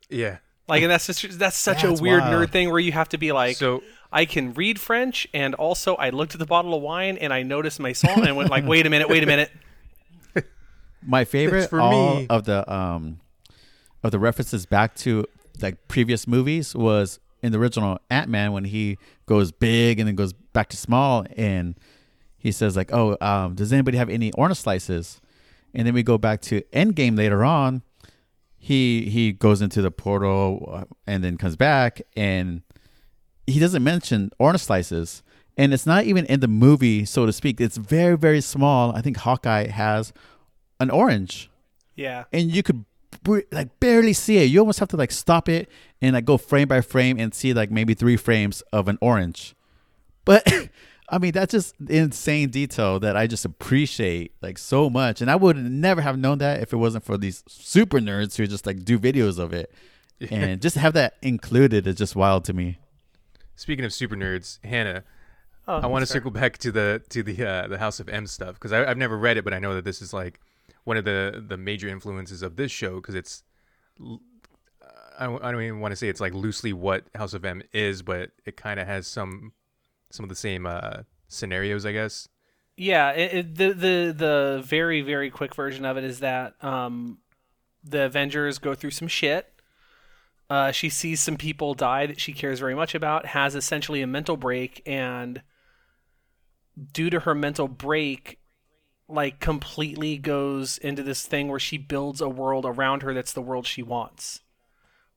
[0.09, 0.37] Yeah.
[0.67, 2.33] Like, and that's just that's such That's a weird wild.
[2.47, 5.95] nerd thing where you have to be like, So I can read French, and also
[5.95, 8.85] I looked at the bottle of wine and I noticed maison and went like, wait
[8.85, 9.51] a minute, wait a minute.
[11.05, 12.27] My favorite for all me.
[12.29, 13.19] of the um
[14.03, 15.25] of the references back to
[15.61, 20.15] like previous movies was in the original Ant Man when he goes big and then
[20.15, 21.75] goes back to small and
[22.37, 25.19] he says like, "Oh, um, does anybody have any orange slices?"
[25.73, 27.81] And then we go back to Endgame later on.
[28.57, 32.61] He he goes into the portal uh, and then comes back and
[33.45, 35.21] he doesn't mention orange slices.
[35.57, 37.59] And it's not even in the movie so to speak.
[37.59, 38.95] It's very very small.
[38.95, 40.13] I think hawkeye has
[40.79, 41.49] an orange.
[41.95, 42.23] Yeah.
[42.33, 42.85] and you could
[43.51, 44.45] like barely see it.
[44.45, 45.69] You almost have to like stop it
[46.01, 49.55] and like go frame by frame and see like maybe three frames of an orange.
[50.25, 50.47] But
[51.09, 55.21] i mean that's just insane detail that i just appreciate like so much.
[55.21, 58.47] And i would never have known that if it wasn't for these super nerds who
[58.47, 59.71] just like do videos of it.
[60.31, 62.77] And just to have that included is just wild to me.
[63.57, 65.03] Speaking of super nerds, Hannah,
[65.67, 68.27] Oh, I want to circle back to the to the uh, the House of M
[68.27, 70.39] stuff because I've never read it, but I know that this is like
[70.83, 73.43] one of the the major influences of this show because it's
[73.99, 74.21] l-
[75.17, 77.63] I don't, I don't even want to say it's like loosely what House of M
[77.71, 79.53] is, but it kind of has some
[80.13, 82.29] some of the same uh, scenarios, I guess.
[82.77, 87.19] Yeah, it, it, the the the very very quick version of it is that um,
[87.83, 89.49] the Avengers go through some shit.
[90.49, 94.07] Uh, she sees some people die that she cares very much about, has essentially a
[94.07, 95.41] mental break, and
[96.91, 98.39] due to her mental break,
[99.07, 103.41] like completely goes into this thing where she builds a world around her that's the
[103.41, 104.41] world she wants.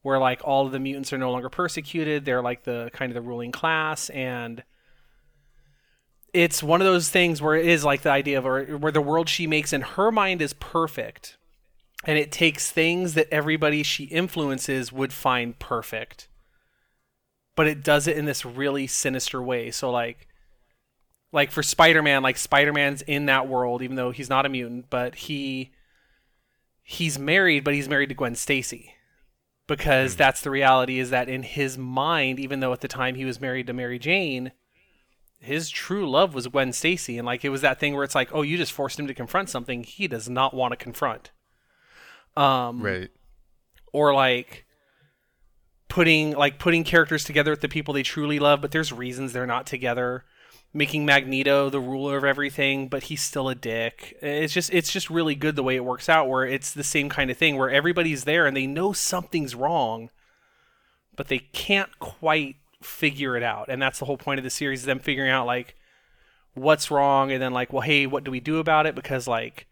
[0.02, 3.14] Where like all of the mutants are no longer persecuted, they're like the kind of
[3.14, 4.62] the ruling class, and
[6.37, 9.01] it's one of those things where it is like the idea of where, where the
[9.01, 11.38] world she makes in her mind is perfect
[12.05, 16.29] and it takes things that everybody she influences would find perfect
[17.57, 19.70] but it does it in this really sinister way.
[19.70, 20.29] So like
[21.33, 25.14] like for spider-man like spider-man's in that world even though he's not a mutant but
[25.16, 25.72] he
[26.83, 28.94] he's married but he's married to gwen stacy
[29.66, 30.18] because hmm.
[30.18, 33.40] that's the reality is that in his mind even though at the time he was
[33.40, 34.53] married to mary jane
[35.38, 38.31] his true love was Gwen Stacy, and like it was that thing where it's like,
[38.33, 41.31] oh, you just forced him to confront something he does not want to confront.
[42.37, 43.11] Um, Right.
[43.92, 44.64] or like
[45.88, 49.46] putting like putting characters together with the people they truly love, but there's reasons they're
[49.46, 50.25] not together.
[50.75, 54.14] Making Magneto the ruler of everything, but he's still a dick.
[54.20, 57.09] It's just it's just really good the way it works out, where it's the same
[57.09, 60.11] kind of thing where everybody's there and they know something's wrong,
[61.14, 63.68] but they can't quite figure it out.
[63.68, 65.75] And that's the whole point of the series: them figuring out like
[66.55, 68.94] what's wrong, and then like, well, hey, what do we do about it?
[68.94, 69.66] Because like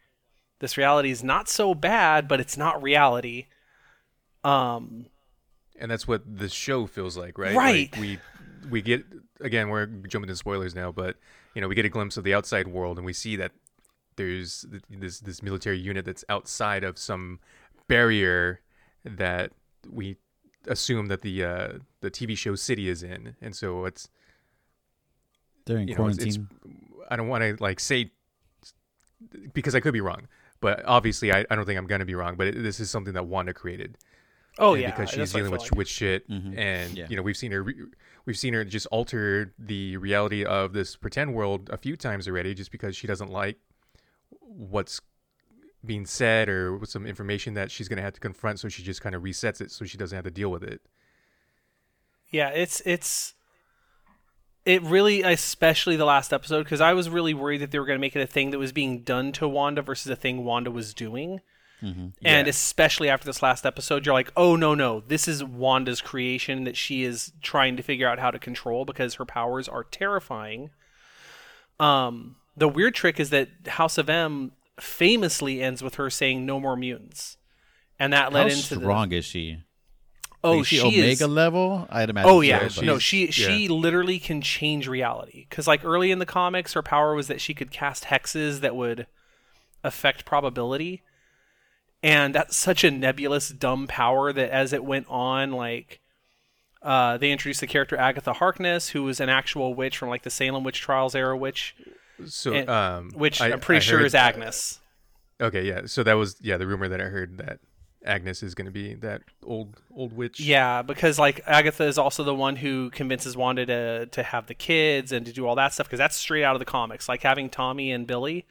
[0.59, 3.47] this reality is not so bad, but it's not reality.
[4.43, 5.07] Um,
[5.79, 7.55] and that's what the show feels like, right?
[7.55, 7.91] Right.
[7.91, 8.19] Like we
[8.69, 9.03] we get
[9.41, 11.17] again, we're jumping to spoilers now, but
[11.53, 13.51] you know, we get a glimpse of the outside world, and we see that
[14.15, 17.39] there's this this military unit that's outside of some
[17.87, 18.61] barrier
[19.03, 19.51] that
[19.89, 20.17] we
[20.67, 21.69] assume that the uh,
[22.01, 24.09] the TV show city is in, and so it's
[25.65, 26.47] They're in you know, it's, quarantine.
[26.63, 28.11] it's I don't want to like say
[29.53, 30.27] because I could be wrong,
[30.61, 32.35] but obviously I, I don't think I'm gonna be wrong.
[32.35, 33.97] But it, this is something that Wanda created.
[34.59, 35.75] oh yeah, because she's dealing with like.
[35.75, 36.57] with shit, Mhm.
[36.57, 37.07] and Yeah.
[37.09, 37.85] you know we've seen her re-
[38.25, 42.53] we've seen her just alter the reality of this pretend world a few times already,
[42.53, 43.57] just because she doesn't like
[44.39, 45.01] what's
[45.85, 48.59] being said or with some information that she's gonna have to confront.
[48.59, 50.81] So she just kind of resets it so she doesn't have to deal with it.
[52.29, 53.33] Yeah, it's it's
[54.65, 57.97] it really, especially the last episode, because I was really worried that they were going
[57.99, 60.71] to make it a thing that was being done to Wanda versus a thing Wanda
[60.71, 61.41] was doing.
[61.81, 62.39] And Yeah.
[62.47, 66.75] especially after this last episode, you're like, oh no, no, this is Wanda's creation that
[66.75, 70.71] she is trying to figure out how to control because her powers are terrifying.
[71.79, 76.59] Um, the weird trick is that House of M famously ends with her saying no
[76.59, 77.37] more mutants,
[77.99, 78.55] and that led into.
[78.55, 79.59] How into strong is she?
[80.45, 81.87] oh is she, she Omega is level?
[81.89, 82.29] I'd imagine.
[82.29, 85.45] Oh yeah, but- no, she she literally can change reality.
[85.49, 88.75] Because like early in the comics, her power was that she could cast hexes that
[88.75, 89.07] would
[89.83, 91.03] affect probability,
[92.01, 95.99] and that's such a nebulous, dumb power that as it went on, like
[96.81, 100.29] uh, they introduced the character Agatha Harkness, who was an actual witch from like the
[100.29, 101.75] Salem witch trials era witch,
[102.27, 104.79] So, and- um, which I- I, am pretty I sure heard- is Agnes.
[105.41, 105.81] Okay, yeah.
[105.85, 107.59] So that was yeah the rumor that I heard that
[108.05, 110.39] Agnes is going to be that old old witch.
[110.39, 114.53] Yeah, because like Agatha is also the one who convinces Wanda to to have the
[114.53, 117.09] kids and to do all that stuff because that's straight out of the comics.
[117.09, 118.45] Like having Tommy and Billy,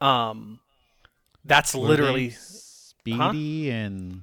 [0.00, 0.60] um,
[1.44, 4.22] that's Were literally Speedy and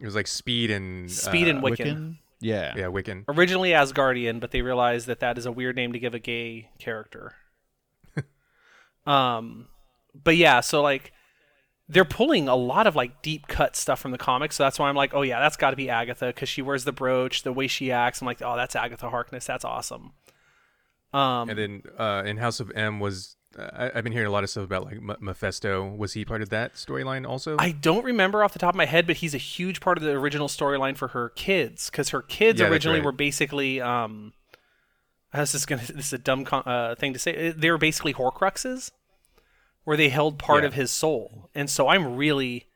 [0.00, 1.78] It was like Speed and Speed uh, and Wiccan.
[1.78, 2.16] Wiccan.
[2.40, 2.74] Yeah.
[2.76, 3.24] Yeah, Wiccan.
[3.28, 6.68] originally Asgardian, but they realized that that is a weird name to give a gay
[6.78, 7.32] character.
[9.06, 9.68] Um,
[10.14, 11.12] but yeah, so like
[11.88, 14.88] they're pulling a lot of like deep cut stuff from the comics, so that's why
[14.88, 17.52] I'm like, oh yeah, that's got to be Agatha because she wears the brooch, the
[17.52, 18.20] way she acts.
[18.20, 19.44] I'm like, oh, that's Agatha Harkness.
[19.46, 20.12] That's awesome.
[21.12, 24.32] Um, And then uh, in House of M was uh, I, I've been hearing a
[24.32, 25.84] lot of stuff about like M- Mephisto.
[25.94, 27.56] Was he part of that storyline also?
[27.58, 30.02] I don't remember off the top of my head, but he's a huge part of
[30.02, 33.04] the original storyline for her kids because her kids Yeah, originally right.
[33.04, 33.80] were basically.
[33.80, 34.32] Um,
[35.40, 35.82] this is gonna.
[35.94, 37.50] This is a dumb con- uh, thing to say.
[37.50, 38.90] They were basically Horcruxes,
[39.84, 40.68] where they held part Yeah.
[40.68, 42.66] of his soul, and so I'm really,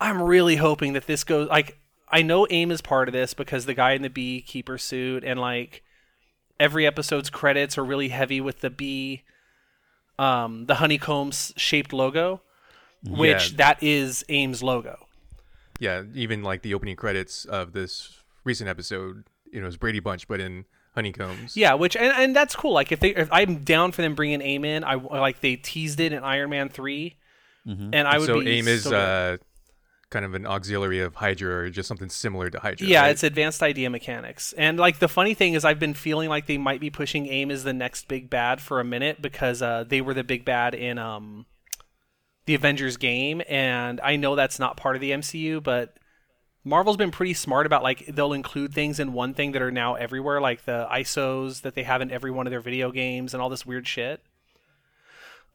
[0.00, 1.48] I'm really hoping that this goes.
[1.48, 5.24] Like, I know AIM is part of this because the guy in the beekeeper suit
[5.24, 5.82] and like
[6.60, 9.22] every episode's credits are really heavy with the bee,
[10.18, 12.40] um, the honeycomb shaped logo,
[13.04, 13.56] which Yeah.
[13.56, 15.08] that is AIM's logo.
[15.80, 19.98] yeah, even like the opening credits of this recent episode, you know, it was Brady
[19.98, 21.56] Bunch, but in honeycombs.
[21.56, 22.72] Yeah, which and, and that's cool.
[22.72, 26.00] Like if they, if I'm down for them bringing AIM in, I like they teased
[26.00, 27.16] it in Iron Man 3
[27.66, 29.36] and I would so be AIM is so uh,
[30.10, 32.86] kind of an auxiliary of Hydra, or just something similar to Hydra.
[32.86, 33.10] yeah, right?
[33.10, 34.52] it's advanced idea mechanics.
[34.56, 37.50] And like the funny thing is, I've been feeling like they might be pushing AIM
[37.50, 40.74] as the next big bad for a minute because uh, they were the big bad
[40.74, 41.46] in um,
[42.46, 45.96] the Avengers game, and I know that's not part of the MCU, but
[46.64, 49.94] Marvel's been pretty smart about like they'll include things in one thing that are now
[49.94, 53.42] everywhere, like the ISOs that they have in every one of their video games and
[53.42, 54.22] all this weird shit.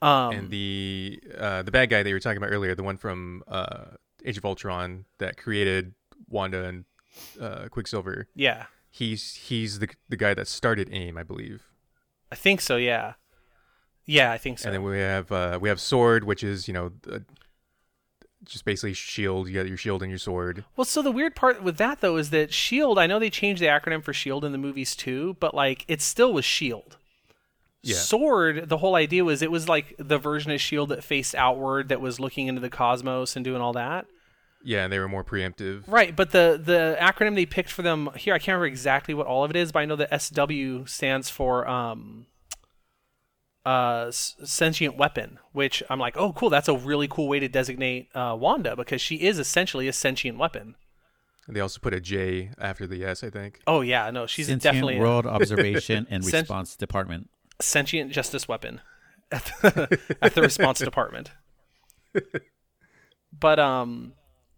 [0.02, 2.98] Um, and the uh, the bad guy that you were talking about earlier, the one
[2.98, 3.86] from uh,
[4.24, 5.93] Age of Ultron that created
[6.30, 6.86] Wanda and
[7.41, 8.28] uh, Quicksilver.
[8.36, 11.63] yeah, He's he's the the guy that started AIM, I believe.
[12.32, 12.78] I think so.
[12.78, 13.13] Yeah,
[14.06, 14.67] yeah, I think so.
[14.67, 16.91] And then we have uh, we have Sword, which is you know
[18.45, 19.47] just basically shield.
[19.47, 20.63] You got your shield and your sword.
[20.75, 22.97] Well, so the weird part with that though is that Shield.
[22.97, 26.02] I know they changed the acronym for Shield in the movies too, but like it
[26.02, 26.97] still was Shield.
[27.82, 27.97] Yeah.
[27.97, 28.69] Sword.
[28.69, 32.02] The whole idea was it was like the version of Shield that faced outward, that
[32.02, 34.06] was looking into the cosmos and doing all that.
[34.63, 35.84] Yeah, and they were more preemptive.
[35.88, 39.28] Right, but the the acronym they picked for them here, I can't remember exactly what
[39.28, 42.25] all of it is, but I know that SW stands for um,
[43.65, 48.10] uh, sentient weapon, which I'm like, oh, cool, that's a really cool way to designate
[48.15, 50.76] uh, Wanda because she is essentially a sentient weapon.
[51.48, 53.60] And they also put a J after the S, I think.
[53.65, 57.30] Oh yeah, no, she's Sentient definitely a World Observation and Sent- Response Department.
[57.60, 58.82] sentient justice weapon
[59.32, 61.32] at the, at the response department.
[63.38, 64.13] But um,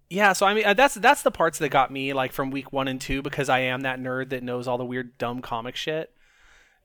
[0.10, 0.34] yeah.
[0.34, 2.88] So I mean, uh, that's that's the parts that got me like from week one
[2.88, 6.14] and two because I am that nerd that knows all the weird dumb comic shit,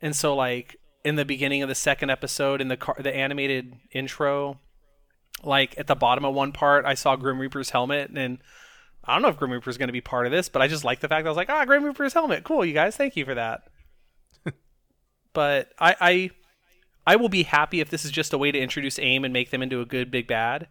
[0.01, 0.77] and so like
[1.07, 4.59] in the beginning of the second episode in the car, the animated intro,
[5.45, 8.39] like at the bottom of one part, I saw Grim Reaper's helmet and.
[9.09, 10.83] I don't know if Grim Reaper's going to be part of this, but I just
[10.83, 12.43] like the fact that I was like, ah, Grim Reaper's helmet.
[12.43, 12.97] Cool, you guys.
[12.97, 13.69] Thank you for that.
[15.33, 16.31] but I, I
[17.07, 19.51] I will be happy if this is just a way to introduce AIM and make
[19.51, 20.67] them into a good big bad.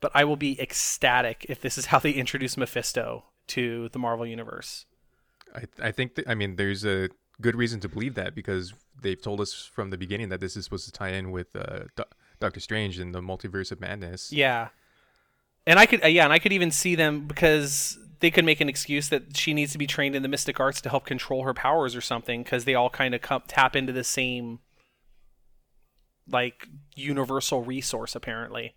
[0.00, 4.26] But I will be ecstatic if this is how they introduce Mephisto to the Marvel
[4.26, 4.86] universe.
[5.54, 9.20] I I think that, I mean there's a good reason to believe that because they've
[9.20, 12.04] told us from the beginning that this is supposed to tie in with uh, Do-
[12.38, 14.32] Doctor Strange and the Multiverse of Madness.
[14.32, 14.68] Yeah.
[15.66, 18.60] And I could uh, yeah, and I could even see them because they could make
[18.60, 21.44] an excuse that she needs to be trained in the mystic arts to help control
[21.44, 24.60] her powers or something because they all kind of come, tap into the same
[26.28, 28.74] like universal resource apparently.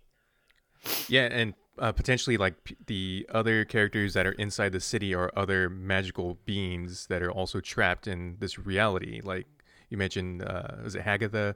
[1.08, 5.30] Yeah, and uh, potentially like p- the other characters that are inside the city are
[5.36, 9.20] other magical beings that are also trapped in this reality.
[9.22, 9.46] Like
[9.90, 11.54] you mentioned, uh, was it Hagatha?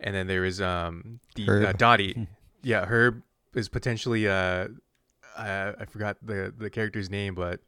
[0.00, 2.26] And then there is um the uh, Dottie.
[2.62, 3.22] yeah, Herb
[3.54, 4.68] is potentially uh,
[5.36, 7.60] uh I forgot the the character's name, but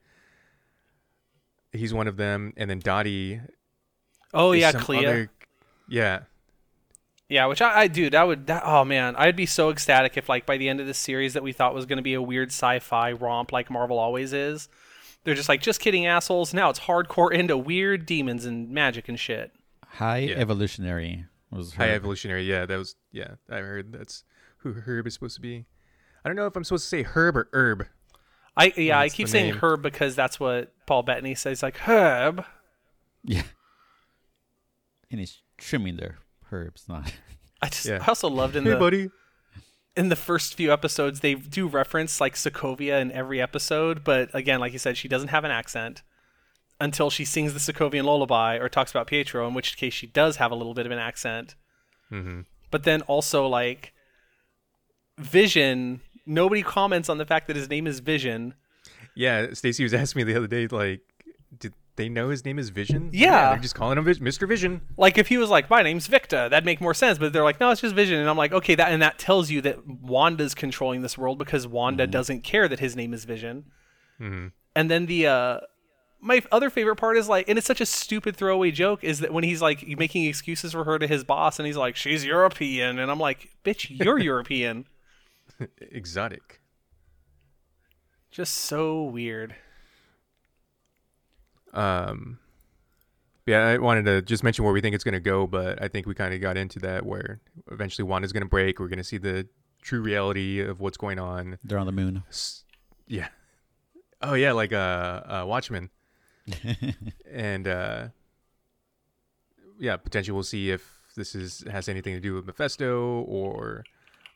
[1.73, 2.53] he's one of them.
[2.57, 3.41] And then Dottie.
[4.35, 5.07] Oh is yeah, some Clea.
[5.07, 5.31] other-
[5.89, 6.23] yeah,
[7.29, 10.29] Yeah, which I, I dude, that would that, oh man, I'd be so ecstatic if
[10.29, 12.23] like by the end of this series that we thought was going to be a
[12.23, 14.69] weird sci-fi romp like Marvel always is.
[15.25, 16.55] They're just like, just kidding, assholes.
[16.55, 19.51] Now it's hardcore into weird demons and magic and shit.
[19.85, 20.37] High Yeah.
[20.37, 21.85] evolutionary was her.
[21.85, 22.45] High evolutionary.
[22.45, 23.35] Yeah, that was yeah.
[23.51, 24.23] I heard that's
[24.59, 25.65] who Herb is supposed to be.
[26.25, 27.87] I don't know if I'm supposed to say Herb or Herb.
[28.57, 29.59] I yeah, I keep saying name.
[29.61, 31.61] Herb because that's what Paul Bettany says.
[31.63, 32.45] Like Herb.
[33.25, 33.43] Yeah.
[35.11, 36.19] And he's trimming their
[36.53, 37.13] herbs, not.
[37.63, 37.99] I just Yeah.
[38.03, 39.11] I also loved in Hey, the buddy.
[39.97, 44.61] in the first few episodes they do reference like Sokovia in every episode, but again,
[44.61, 46.03] like you said, she doesn't have an accent
[46.79, 50.37] until she sings the Sokovian lullaby or talks about Pietro, in which case she does
[50.37, 51.55] have a little bit of an accent.
[52.11, 52.41] hmm
[52.71, 53.93] But then also like
[55.19, 58.55] Vision, nobody comments on the fact that his name is Vision.
[59.15, 61.16] Yeah, Stacy was asking me the other day, like, did
[61.97, 63.11] they know his name is Vision?
[63.13, 63.51] Yeah.
[63.51, 64.47] they're just calling him Vis- Mr.
[64.47, 64.83] Vision.
[64.97, 67.19] Like if he was like, "My name's Victor," that'd make more sense.
[67.19, 69.51] But they're like, "No, it's just Vision," and I'm like, "Okay, that and that tells
[69.51, 73.65] you that Wanda's controlling this world because Wanda doesn't care that his name is Vision."
[74.21, 74.53] Mhm.
[74.75, 75.61] And then the uh,
[76.21, 79.33] my other favorite part is like, and it's such a stupid throwaway joke, is that
[79.33, 82.99] when he's like making excuses for her to his boss, and he's like, "She's European,"
[82.99, 84.87] and I'm like, "Bitch, you're European."
[85.81, 86.61] Exotic.
[88.31, 89.55] Just so weird.
[91.77, 92.39] Um,
[93.47, 95.87] yeah, I wanted to just mention where we think it's going to go, but I
[95.87, 97.39] think we kind of got into that where
[97.71, 98.81] eventually Wanda's going to break.
[98.81, 99.47] We're going to see the
[99.83, 101.59] true reality of what's going on.
[101.63, 102.25] They're on the moon.
[103.07, 103.29] Yeah.
[104.21, 105.91] Oh yeah, like uh, uh Watchmen.
[107.31, 108.09] and uh
[109.79, 113.85] yeah, potentially we'll see if this is has anything to do with Mephisto or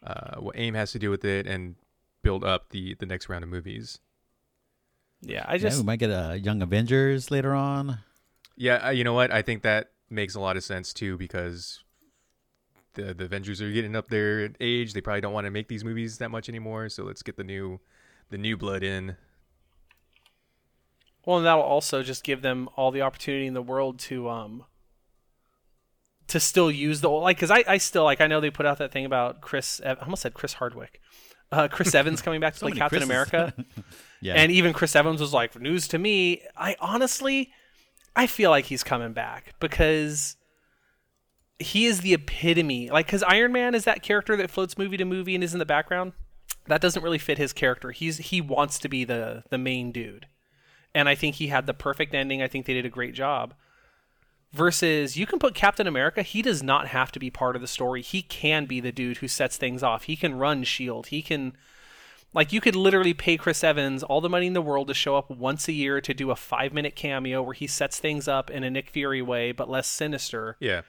[0.04, 1.76] uh what AIM has to do with it and
[2.22, 3.98] build up the the next round of movies.
[5.22, 7.98] Yeah, I yeah, just we might get a Young Avengers later on.
[8.56, 9.30] Yeah, uh, you know what?
[9.30, 11.82] I think that makes a lot of sense too because
[12.94, 14.92] the the Avengers are getting up their age.
[14.92, 17.44] They probably don't want to make these movies that much anymore, so let's get the
[17.44, 17.80] new
[18.30, 19.16] the new blood in.
[21.26, 24.64] Well, and that'll also just give them all the opportunity in the world to um
[26.28, 28.64] to still use the old like because I, I still like I know they put
[28.64, 31.00] out that thing about Chris I almost said Chris Hardwick,
[31.52, 33.10] uh, Chris Evans coming back to So play Captain Chris's.
[33.10, 33.54] America,
[34.20, 34.34] Yeah.
[34.34, 36.42] and even Chris Evans was like news to me.
[36.56, 37.52] I honestly,
[38.14, 40.36] I feel like he's coming back because
[41.58, 42.90] he is the epitome.
[42.90, 45.58] Like because Iron Man is that character that floats movie to movie and is in
[45.58, 46.12] the background.
[46.66, 47.90] That doesn't really fit his character.
[47.90, 50.26] He's he wants to be the the main dude
[50.94, 52.42] and I think he had the perfect ending.
[52.42, 53.54] I think they did a great job.
[54.52, 56.22] Versus, you can put Captain America.
[56.22, 58.02] He does not have to be part of the story.
[58.02, 60.04] He can be the dude who sets things off.
[60.04, 61.08] He can run Shield.
[61.08, 61.52] He can,
[62.32, 65.16] like, you could literally pay Chris Evans all the money in the world to show
[65.16, 68.50] up once a year to do a five minute cameo where he sets things up
[68.50, 70.82] in a Nick Fury way, but less sinister Yeah.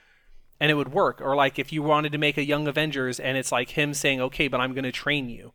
[0.59, 1.19] and it would work.
[1.21, 4.21] Or like if you wanted to make a Young Avengers and it's like him saying,
[4.21, 5.53] "Okay, but I'm going to train you,"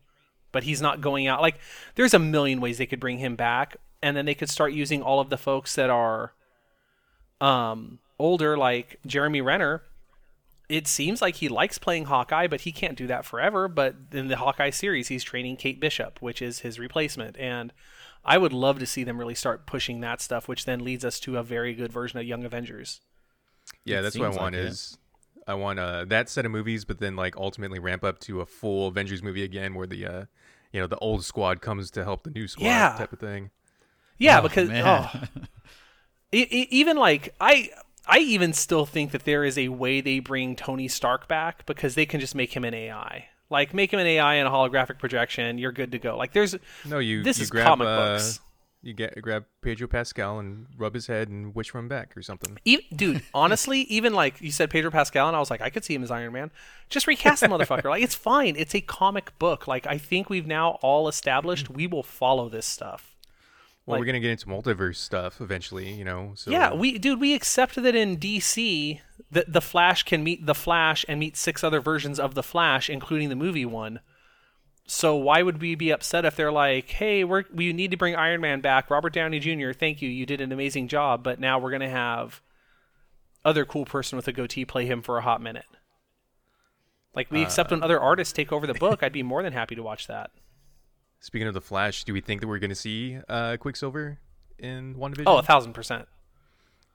[0.51, 1.41] but he's not going out.
[1.41, 1.59] Like
[1.95, 5.01] there's a million ways they could bring him back, and then they could start using
[5.01, 6.33] all of the folks that are
[7.39, 9.83] um older, like Jeremy Renner.
[10.69, 13.67] It seems like he likes playing Hawkeye, but he can't do that forever.
[13.69, 17.71] But in the Hawkeye series, he's training Kate Bishop, which is his replacement, and
[18.25, 21.19] I would love to see them really start pushing that stuff, which then leads us
[21.21, 22.99] to a very good version of Young Avengers.
[23.85, 24.65] Yeah, It that's what I want like it.
[24.65, 24.97] is
[25.47, 28.45] I want uh that set of movies, but then like ultimately ramp up to a
[28.45, 30.25] full Avengers movie again, where the uh
[30.73, 32.95] you know the old squad comes to help the new squad Yeah.
[32.97, 33.51] type of thing.
[34.17, 34.83] Yeah, Oh, because man.
[34.85, 35.21] oh,
[36.33, 37.69] E- e- even like I
[38.07, 41.95] I even still think that there is a way they bring Tony Stark back because
[41.95, 43.27] they can just make him an AI.
[43.49, 46.17] Like make him an AI and a holographic projection, you're good to go.
[46.17, 46.55] Like there's
[46.85, 48.39] No, you this you is grab, comic uh, books.
[48.81, 52.21] You get grab Pedro Pascal and rub his head and wish for him back or
[52.21, 52.57] something.
[52.65, 55.83] E- dude, honestly, even like you said Pedro Pascal and I was like I could
[55.83, 56.51] see him as Iron Man.
[56.89, 57.85] Just recast the motherfucker.
[57.85, 58.55] Like it's fine.
[58.57, 59.67] It's a comic book.
[59.67, 63.16] Like I think we've now all established we will follow this stuff.
[63.87, 66.33] Well, Like- we're gonna get into multiverse stuff eventually, you know.
[66.35, 68.99] So Yeah, we dude, we accept that in DC
[69.31, 72.89] that the Flash can meet the Flash and meet six other versions of the Flash,
[72.89, 74.01] including the movie one.
[74.85, 78.13] So why would we be upset if they're like, "Hey, we're we need to bring
[78.13, 79.71] Iron Man back, Robert Downey Jr.
[79.71, 82.41] Thank you, you did an amazing job, but now we're gonna have
[83.45, 85.65] other cool person with a goatee play him for a hot minute."
[87.15, 89.53] Like we uh, accept when other artists take over the book, I'd be more than
[89.53, 90.31] happy to watch that.
[91.19, 94.19] Speaking of the Flash, do we think that we're going to see uh, Quicksilver
[94.59, 95.23] in WandaVision?
[95.25, 96.07] Oh, a thousand percent.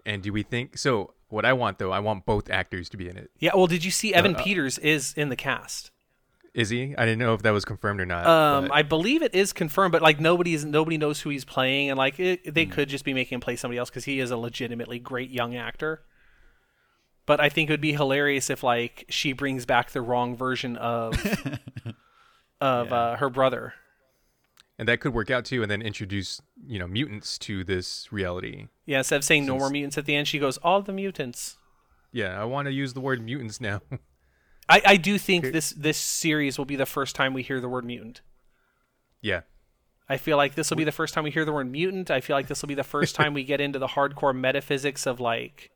[0.06, 1.14] and do we think so?
[1.28, 3.30] What I want though, I want both actors to be in it.
[3.38, 3.52] Yeah.
[3.54, 5.90] Well, did you see Evan uh, Peters is in the cast?
[6.54, 6.94] Is he?
[6.98, 8.26] I didn't know if that was confirmed or not.
[8.26, 11.88] Um, but- I believe it is confirmed, but like nobody's nobody knows who he's playing,
[11.88, 14.30] and like it, they could just be making him play somebody else because he is
[14.30, 16.02] a legitimately great young actor.
[17.24, 20.76] But I think it would be hilarious if like she brings back the wrong version
[20.76, 21.14] of
[22.60, 23.72] of uh, her brother.
[24.78, 28.68] And that could work out too, and then introduce you know mutants to this reality.
[28.86, 31.56] Yeah, instead of saying no more mutants at the end, she goes all the mutants.
[32.12, 33.80] Yeah, I want to use the word mutants now.
[34.68, 37.68] I, I do think this this series will be the first time we hear the
[37.68, 38.20] word mutant.
[39.20, 39.42] yeah,
[40.08, 42.10] I feel like this will be the first time we hear the word mutant.
[42.10, 45.06] I feel like this will be the first time we get into the hardcore metaphysics
[45.06, 45.70] of like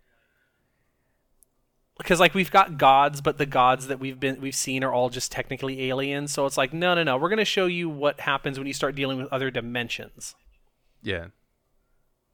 [1.98, 5.08] because like we've got gods, but the gods that we've been we've seen are all
[5.08, 6.32] just technically aliens.
[6.32, 7.16] So it's like no, no, no.
[7.16, 10.34] We're going to show you what happens when you start dealing with other dimensions.
[11.02, 11.26] yeah.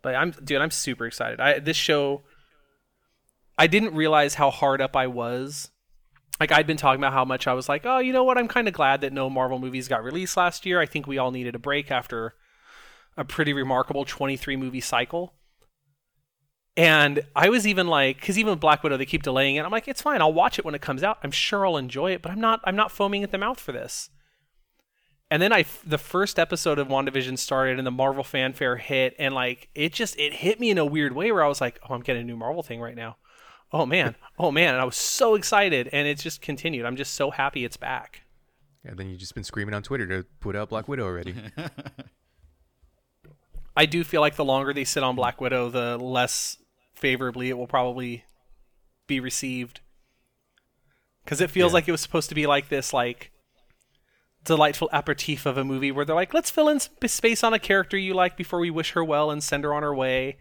[0.02, 1.40] But I'm dude, I'm super excited.
[1.40, 2.22] I this show
[3.56, 5.70] I didn't realize how hard up I was.
[6.40, 8.38] Like I'd been talking about how much I was like, "Oh, you know what?
[8.38, 10.80] I'm kind of glad that no Marvel movies got released last year.
[10.80, 12.34] I think we all needed a break after
[13.16, 15.34] a pretty remarkable 23 movie cycle."
[16.76, 19.64] And I was even like, because even with Black Widow, they keep delaying it.
[19.64, 20.22] I'm like, it's fine.
[20.22, 21.18] I'll watch it when it comes out.
[21.22, 22.60] I'm sure I'll enjoy it, but I'm not.
[22.64, 24.08] I'm not foaming at the mouth for this.
[25.30, 29.34] And then I, the first episode of WandaVision started, and the Marvel fanfare hit, and
[29.34, 31.94] like it just it hit me in a weird way where I was like, oh,
[31.94, 33.16] I'm getting a new Marvel thing right now.
[33.70, 36.84] Oh man, oh man, and I was so excited, and it's just continued.
[36.84, 38.22] I'm just so happy it's back.
[38.84, 41.34] And then you've just been screaming on Twitter to put out Black Widow already.
[43.76, 46.58] I do feel like the longer they sit on Black Widow, the less
[47.02, 48.24] favorably it will probably
[49.06, 49.80] be received.
[51.24, 51.74] Because it feels Yeah.
[51.74, 53.30] like it was supposed to be like this, like
[54.44, 57.58] delightful aperitif of a movie where they're like, let's fill in sp- space on a
[57.58, 60.36] character you like before we wish her well and send her on her way,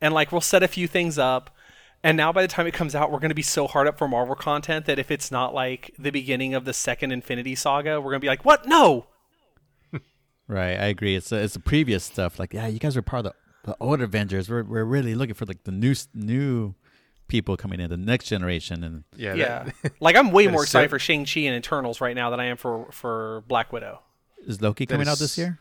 [0.00, 1.50] and like we'll set a few things up.
[2.02, 3.96] And now by the time it comes out, we're going to be so hard up
[3.98, 7.98] for Marvel content that if it's not like the beginning of the second Infinity Saga,
[8.00, 8.66] we're going to be like, what?
[8.66, 9.06] No.
[10.46, 11.16] Right, I agree.
[11.16, 12.38] It's uh, it's the previous stuff.
[12.38, 14.48] Like, yeah, you guys are part of the, the old Avengers.
[14.48, 16.74] We're we're really looking for like the new new
[17.28, 19.64] people coming in, the next generation, and Yeah, Yeah.
[19.82, 22.40] that- like I'm way more is so- excited for Shang-Chi and Eternals right now than
[22.40, 24.00] I am for for Black Widow.
[24.46, 25.58] is Loki coming out this year?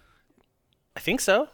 [0.95, 1.47] I think so.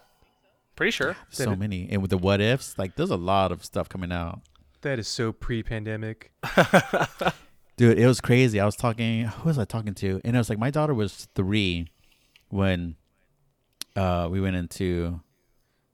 [0.75, 1.15] Pretty sure.
[1.29, 4.41] So many, and with the what ifs, like there's a lot of stuff coming out.
[4.81, 6.31] that is so pre-pandemic.
[7.77, 8.59] Dude, it was crazy.
[8.59, 9.25] I was talking.
[9.25, 10.19] Who was I talking to?
[10.25, 11.87] And it was like my daughter was three
[12.49, 12.95] when
[13.95, 15.21] uh, we went into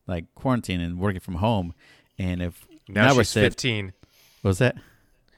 [0.08, 1.74] like quarantine and working from home.
[2.18, 3.94] And if Now, we're she's 15.
[4.42, 4.76] what was that?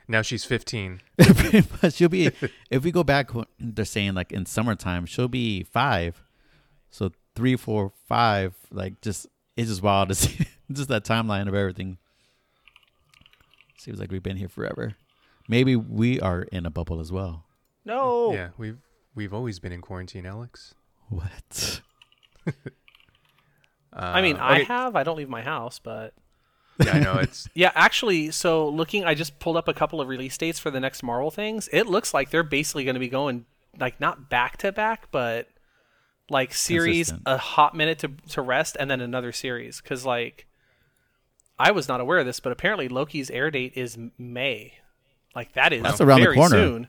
[0.07, 1.01] Now she's 15.
[1.91, 2.31] She'll be.
[2.69, 6.23] if we go back, they're saying like in summertime, she'll be five.
[6.89, 8.55] So three, four, five.
[8.71, 11.97] Like just it's just wild to see just that timeline of everything.
[13.77, 14.95] Seems like we've been here forever.
[15.49, 17.43] Maybe we are in a bubble as well.
[17.83, 18.33] No.
[18.33, 18.77] Yeah, we've
[19.13, 20.73] we've always been in quarantine, Alex.
[21.09, 21.81] What?
[24.03, 24.95] I mean, Uh, I have.
[24.95, 26.13] I don't leave my house, but
[26.83, 30.07] Yeah, I know it's yeah, actually, so looking, I just pulled up a couple of
[30.07, 31.67] release dates for the next Marvel things.
[31.73, 33.45] It looks like they're basically going to be going
[33.79, 35.47] like not back to back, but
[36.29, 37.23] like series Consistent.
[37.25, 40.45] a hot minute to to rest and then another series because like
[41.57, 44.73] I was not aware of this, but apparently Loki's air date is May.
[45.35, 46.49] Like that is That's around the corner.
[46.49, 46.87] soon.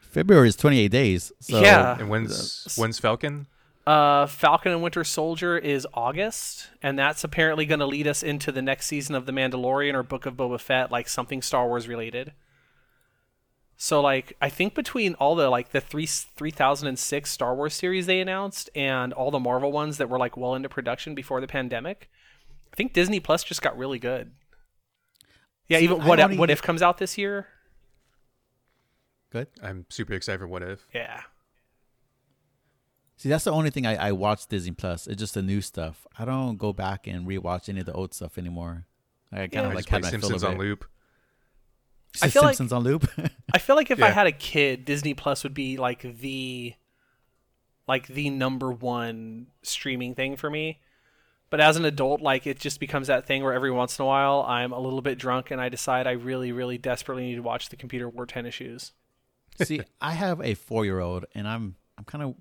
[0.00, 1.32] February is 28 days.
[1.40, 1.96] So Yeah.
[1.98, 3.46] and when's when's Falcon?
[3.86, 8.52] Uh, Falcon and Winter Soldier is August, and that's apparently going to lead us into
[8.52, 11.88] the next season of The Mandalorian or Book of Boba Fett, like something Star Wars
[11.88, 12.32] related.
[13.76, 17.54] So, like, I think between all the like the three three thousand and six Star
[17.54, 21.14] Wars series they announced and all the Marvel ones that were like well into production
[21.14, 22.10] before the pandemic,
[22.72, 24.32] I think Disney Plus just got really good.
[25.68, 27.48] Yeah, See, even I what don't what even- if comes out this year?
[29.32, 29.46] good.
[29.62, 30.86] I'm super excited for What If.
[30.92, 31.22] Yeah,
[33.20, 35.06] See, that's the only thing I, I watch Disney Plus.
[35.06, 36.06] It's just the new stuff.
[36.18, 38.86] I don't go back and rewatch any of the old stuff anymore.
[39.30, 39.60] I kind Yeah.
[39.60, 40.58] of I like just play had my fill Simpsons of on it.
[40.60, 40.84] loop.
[42.22, 43.06] I it feel like- Simpsons on loop.
[43.52, 46.72] I feel like if I had a kid, Disney Plus would be like the
[47.86, 50.80] like the number one streaming thing for me.
[51.50, 54.06] But as an adult, like it just becomes that thing where every once in a
[54.06, 57.42] while I'm a little bit drunk and I decide I really, really desperately need to
[57.42, 58.92] watch the computer wore tennis shoes.
[59.62, 62.34] See, I have a four year old, and I'm I'm kind of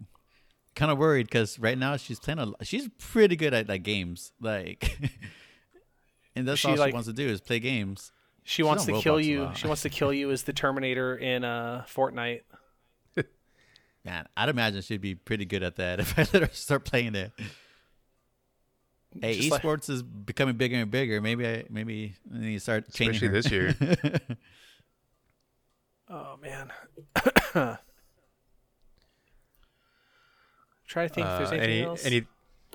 [0.75, 4.31] kind of worried because right now she's playing a she's pretty good at like games,
[4.41, 4.97] like,
[6.35, 8.11] and that's She, all like- she wants to do is play games.
[8.43, 9.49] She wants to kill Roblox a you.
[9.55, 12.41] She wants to kill you as the Terminator in uh, Fortnite.
[14.05, 17.13] Man, I'd imagine she'd be pretty good at that if I let her start playing
[17.15, 17.31] it.
[19.21, 21.21] Hey, Just like- esports is becoming bigger and bigger.
[21.21, 23.73] Maybe I maybe I need to start changing Especially her.
[23.73, 24.19] this year.
[26.09, 27.77] Oh man.
[30.89, 32.05] Try to think if there's Uh, anything any, else.
[32.05, 32.25] any,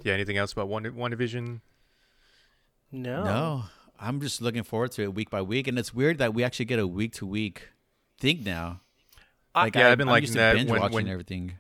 [0.05, 1.61] yeah, anything else about one WandaVision?
[2.93, 3.25] no.
[3.25, 3.65] No,
[3.99, 6.67] I'm just looking forward to it week by week, and it's weird that we actually
[6.67, 7.69] get a week to week
[8.21, 8.81] thing now.
[9.55, 11.55] I, yeah, I, I've been I'm liking used to that binge when- watching when- everything.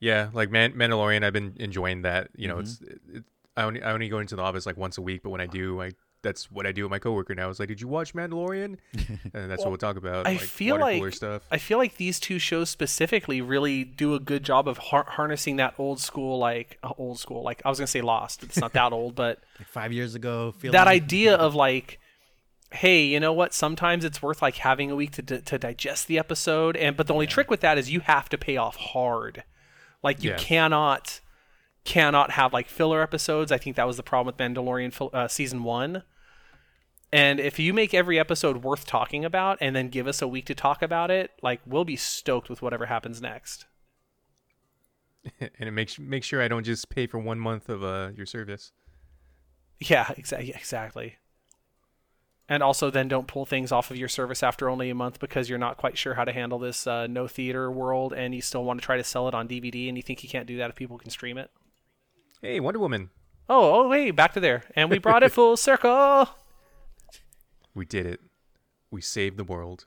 [0.00, 2.28] Yeah, like Man- Mandalorian, I've been enjoying that.
[2.34, 2.60] You know, Mhm.
[2.60, 3.24] it's it,
[3.56, 5.46] I only I only go into the office like once a week, but when I
[5.46, 7.48] do, I that's what I do with my coworker now.
[7.48, 8.76] It's like, did you watch Mandalorian?
[9.32, 10.26] And that's Well, what we'll talk about.
[10.26, 11.42] I like feel like stuff.
[11.50, 15.56] I feel like these two shows specifically really do a good job of har- harnessing
[15.56, 18.42] that old school, like uh, old school, like I was gonna say Lost.
[18.42, 21.98] It's not that old, but Like five years ago, feeling that idea of like
[22.72, 26.06] hey you know what sometimes it's worth like having a week to, to, to digest
[26.06, 28.76] the episode and but the only trick with that is you have to pay off
[28.76, 29.42] hard
[30.04, 30.36] like you Yeah.
[30.36, 31.18] cannot
[31.84, 35.26] cannot have like filler episodes i think that was the problem with mandalorian fil- uh,
[35.26, 36.04] season one
[37.12, 40.46] and if you make every episode worth talking about and then give us a week
[40.46, 43.66] to talk about it like we'll be stoked with whatever happens next
[45.40, 48.26] and it makes make sure I don't just pay for one month of uh your
[48.26, 48.72] service.
[49.78, 50.50] Yeah, exactly.
[50.50, 51.16] Exactly.
[52.48, 55.48] And also, then don't pull things off of your service after only a month because
[55.48, 58.64] you're not quite sure how to handle this uh, no theater world, and you still
[58.64, 60.68] want to try to sell it on DVD, and you think you can't do that
[60.68, 61.48] if people can stream it.
[62.42, 63.10] Hey, Wonder Woman,
[63.48, 66.28] Oh, oh, hey, back to there, and we brought it full circle.
[67.74, 68.20] We did it.
[68.90, 69.86] We saved the world.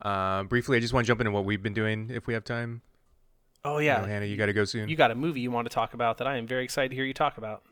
[0.00, 2.44] Uh, briefly, I just want to jump into what we've been doing if we have
[2.44, 2.82] time.
[3.64, 4.88] Oh I know, yeah, Hannah, you got to go soon.
[4.88, 6.94] you got a movie you want to talk about that I am very excited to
[6.94, 7.62] hear you talk about.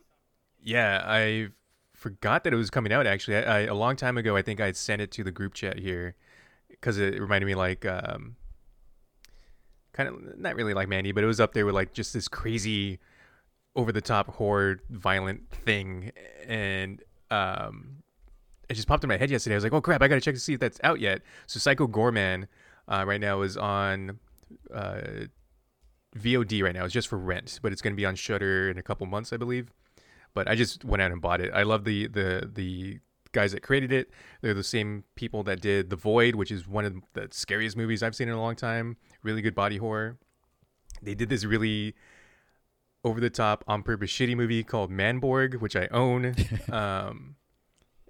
[0.63, 1.49] Yeah, I
[1.95, 3.07] forgot that it was coming out.
[3.07, 5.31] Actually, I, I a long time ago, I think I had sent it to the
[5.31, 6.15] group chat here
[6.69, 8.37] because it reminded me like um,
[9.93, 12.29] kind of not really like Mandy, but it was up there with like just this
[12.29, 12.99] crazy,
[13.75, 16.13] over the top horror violent thing,
[16.47, 18.03] and um,
[18.69, 19.55] it just popped in my head yesterday.
[19.55, 21.23] I was like, oh crap, I gotta check to see if that's out yet.
[21.47, 22.47] So Psycho Goreman
[22.89, 24.19] uh, right now is on.
[24.73, 25.27] Uh,
[26.17, 26.87] VOD right now.
[26.87, 29.31] It's just for rent, but it's going to be on Shudder in a couple months,
[29.31, 29.71] I believe
[30.35, 31.51] but I just went out and bought it.
[31.53, 33.01] I love the the the
[33.33, 34.11] guys that created it.
[34.41, 38.03] They're the same people that did The Void, which is one of the scariest movies
[38.03, 38.97] I've seen in a long time.
[39.25, 40.17] Really good body horror.
[41.03, 41.95] They did this really
[43.05, 46.35] over the top on purpose shitty movie called Manborg, which I own.
[46.73, 47.35] um,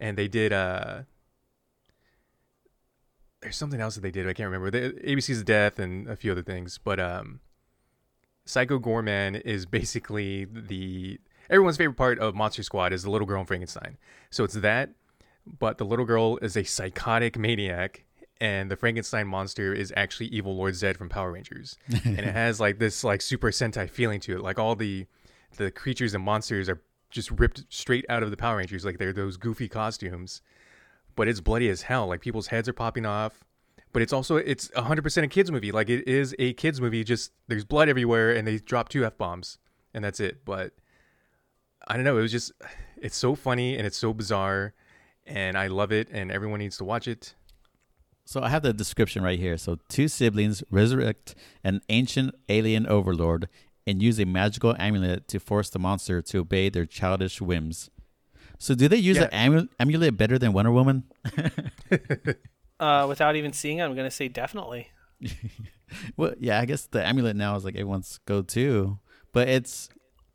[0.00, 1.02] and they did uh
[3.40, 4.28] there's something else that they did.
[4.28, 4.70] I can't remember.
[4.70, 7.40] They, ABC's Death and a few other things, but um
[8.44, 11.20] Psycho Goreman is basically the
[11.50, 13.98] everyone's favorite part of Monster Squad is the little girl in Frankenstein.
[14.30, 14.90] So it's that,
[15.58, 18.04] but the little girl is a psychotic maniac,
[18.40, 22.60] and the Frankenstein monster is actually Evil Lord Zed from Power Rangers, and it has
[22.60, 24.40] like this like Super Sentai feeling to it.
[24.40, 25.06] Like all the
[25.56, 26.80] the creatures and monsters are
[27.10, 30.42] just ripped straight out of the Power Rangers, like they're those goofy costumes.
[31.16, 32.06] But it's bloody as hell.
[32.06, 33.44] Like people's heads are popping off.
[33.92, 35.72] But it's also it's 100% a kids movie.
[35.72, 37.02] Like it is a kids movie.
[37.04, 39.58] Just there's blood everywhere, and they drop two f bombs,
[39.94, 40.44] and that's it.
[40.44, 40.72] But
[41.86, 42.18] I don't know.
[42.18, 42.52] It was just,
[42.98, 44.74] it's so funny and it's so bizarre,
[45.26, 47.34] and I love it, and everyone needs to watch it.
[48.26, 49.56] So I have the description right here.
[49.56, 51.34] So two siblings resurrect
[51.64, 53.48] an ancient alien overlord
[53.88, 57.90] and use a magical amulet to force the monster to obey their childish whims.
[58.58, 59.24] So do they use Yeah.
[59.26, 61.04] the amu- amulet better than Wonder Woman?
[62.80, 64.88] Uh, without even seeing it, I'm gonna say definitely.
[66.18, 68.98] Well, yeah, I guess the amulet now is like everyone's go-to,
[69.32, 69.88] but it's.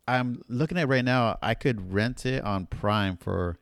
[0.08, 1.38] I'm looking at right now.
[1.40, 3.56] I could rent it on Prime for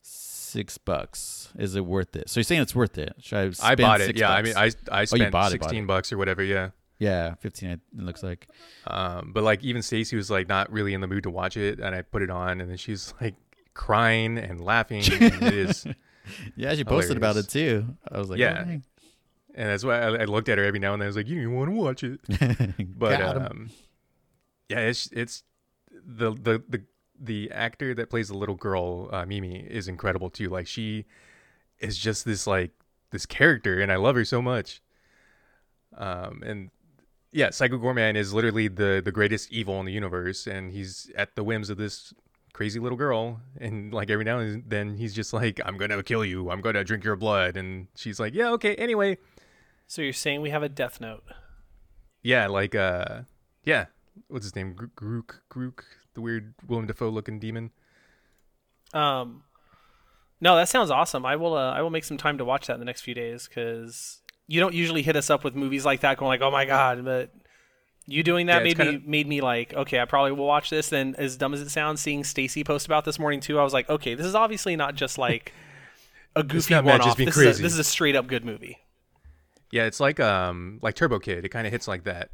[0.00, 1.50] six bucks.
[1.58, 2.30] Is it worth it?
[2.30, 3.12] So you're saying it's worth it?
[3.20, 3.70] Should I?
[3.72, 4.06] I bought it.
[4.06, 5.86] six Yeah, I mean, I I spent bought 16 it.
[5.86, 6.42] bucks or whatever.
[6.42, 6.70] Yeah.
[6.98, 7.70] Yeah, fifteen.
[7.70, 8.48] It looks like.
[8.86, 11.78] Um, but like even Stacy was like not really in the mood to watch it,
[11.80, 13.34] and I put it on, and then she's like
[13.74, 15.02] crying and laughing.
[15.12, 15.86] and it is,
[16.56, 17.86] Yeah, she posted about it too.
[18.10, 18.64] I was like, Yeah.
[18.66, 21.06] oh, and that's why I, I looked at her every now and then.
[21.06, 22.20] I was like, "You want to watch it?"
[22.98, 23.70] But um,
[24.68, 25.44] yeah, it's it's
[25.90, 26.82] the the the
[27.18, 30.48] the actor that plays the little girl, uh, Mimi, is incredible too.
[30.48, 31.06] Like she
[31.78, 32.72] is just this like
[33.12, 34.82] this character, and I love her so much.
[35.96, 36.70] Um, and
[37.36, 41.36] yeah, Psycho Goreman is literally the the greatest evil in the universe, and he's at
[41.36, 42.14] the whims of this
[42.54, 43.42] crazy little girl.
[43.60, 46.50] And like every now and then, he's just like, "I'm gonna kill you.
[46.50, 48.74] I'm gonna drink your blood," and she's like, "Yeah, okay.
[48.76, 49.18] Anyway."
[49.86, 51.22] So you're saying we have a Death Note?
[52.22, 53.20] Yeah, like uh,
[53.64, 53.86] yeah.
[54.28, 54.72] What's his name?
[54.72, 55.84] Gr- Grook, Grook,
[56.14, 57.70] the weird Willem Dafoe looking demon.
[58.94, 59.42] Um,
[60.40, 61.26] no, that sounds awesome.
[61.26, 61.54] I will.
[61.54, 64.22] Uh, I will make some time to watch that in the next few days because
[64.46, 67.04] you don't usually hit us up with movies like that, going like, "Oh my god!"
[67.04, 67.30] But
[68.06, 70.70] you doing that Yeah, made me kinda- made me like, okay, I probably will watch
[70.70, 70.88] this.
[70.90, 73.72] Then, as dumb as it sounds, seeing Stacy post about this morning too, I was
[73.72, 75.52] like, okay, this is obviously not just like
[76.36, 77.16] a goofy one off.
[77.16, 78.78] This, is a- this is a straight up good movie.
[79.72, 81.44] Yeah, it's like um like Turbo Kid.
[81.44, 82.30] It kind of hits like that.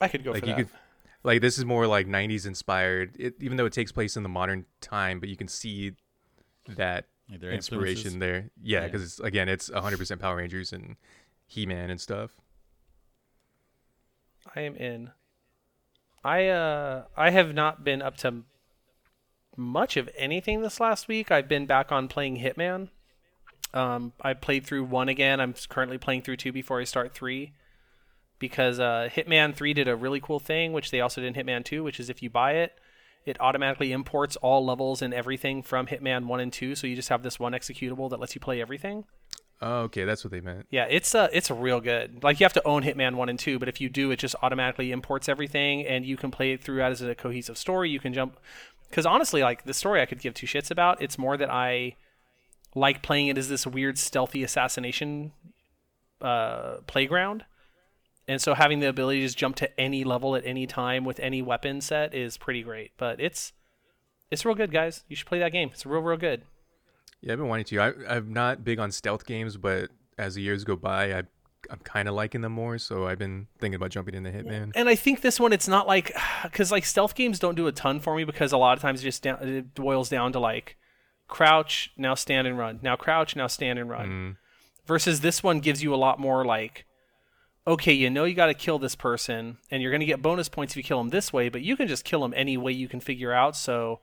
[0.00, 0.58] I could go like for you that.
[0.64, 0.68] could
[1.24, 3.16] like this is more like 90s inspired.
[3.18, 5.92] It, even though it takes place in the modern time, but you can see
[6.68, 8.18] that Like their inspiration influences.
[8.18, 8.50] there.
[8.62, 8.86] Yeah, Yeah.
[8.86, 10.96] because it's again, it's 100% Power Rangers and
[11.46, 12.30] He-Man and stuff.
[14.54, 15.10] I am in.
[16.24, 18.42] I uh I have not been up to
[19.56, 21.30] much of anything this last week.
[21.30, 22.88] I've been back on playing Hitman.
[23.74, 25.40] Um, I played through one again.
[25.40, 27.52] I'm currently playing through two before I start three,
[28.38, 31.64] because uh, Hitman three did a really cool thing, which they also did in Hitman
[31.64, 32.78] two, which is if you buy it,
[33.28, 36.74] it automatically imports all levels and everything from Hitman one and two.
[36.74, 39.04] So you just have this one executable that lets you play everything.
[39.60, 40.66] Oh, okay, that's what they meant.
[40.70, 42.22] Yeah, it's uh it's real good.
[42.22, 44.34] Like you have to own Hitman 1 and 2, but if you do it just
[44.42, 47.90] automatically imports everything and you can play it throughout as a cohesive story.
[47.90, 48.38] You can jump
[48.90, 51.02] cuz honestly like the story I could give two shits about.
[51.02, 51.96] It's more that I
[52.74, 55.32] like playing it as this weird stealthy assassination
[56.22, 57.44] uh playground.
[58.28, 61.18] And so having the ability to just jump to any level at any time with
[61.18, 62.92] any weapon set is pretty great.
[62.96, 63.52] But it's
[64.30, 65.04] it's real good, guys.
[65.08, 65.70] You should play that game.
[65.72, 66.42] It's real real good.
[67.20, 67.80] Yeah, I've been wanting to.
[67.80, 71.22] I, I'm not big on stealth games, but as the years go by, I,
[71.70, 72.78] I'm kind of liking them more.
[72.78, 74.72] So I've been thinking about jumping into Hitman.
[74.76, 77.72] And I think this one, it's not like because like stealth games don't do a
[77.72, 80.38] ton for me because a lot of times it just down, it boils down to
[80.38, 80.76] like
[81.28, 84.36] crouch now stand and run now crouch now stand and run mm.
[84.86, 86.86] versus this one gives you a lot more like
[87.68, 90.48] okay you know you got to kill this person and you're going to get bonus
[90.48, 92.72] points if you kill them this way but you can just kill them any way
[92.72, 94.00] you can figure out so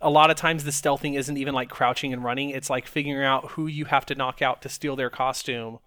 [0.00, 2.50] a lot of times the stealthing isn't even like crouching and running.
[2.50, 5.78] It's like figuring out who you have to knock out to steal their costume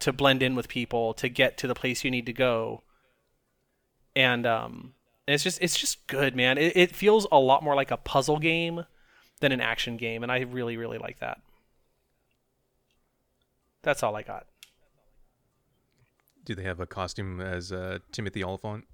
[0.00, 2.82] to blend in with people to get to the place you need to go.
[4.16, 4.94] And um
[5.26, 6.58] it's just it's just good man.
[6.58, 8.84] It, it feels a lot more like a puzzle game
[9.40, 11.40] than an action game and i really really like that.
[13.82, 14.46] That's all i got
[16.44, 18.84] Do they have a costume as uh, Timothy Olyphant?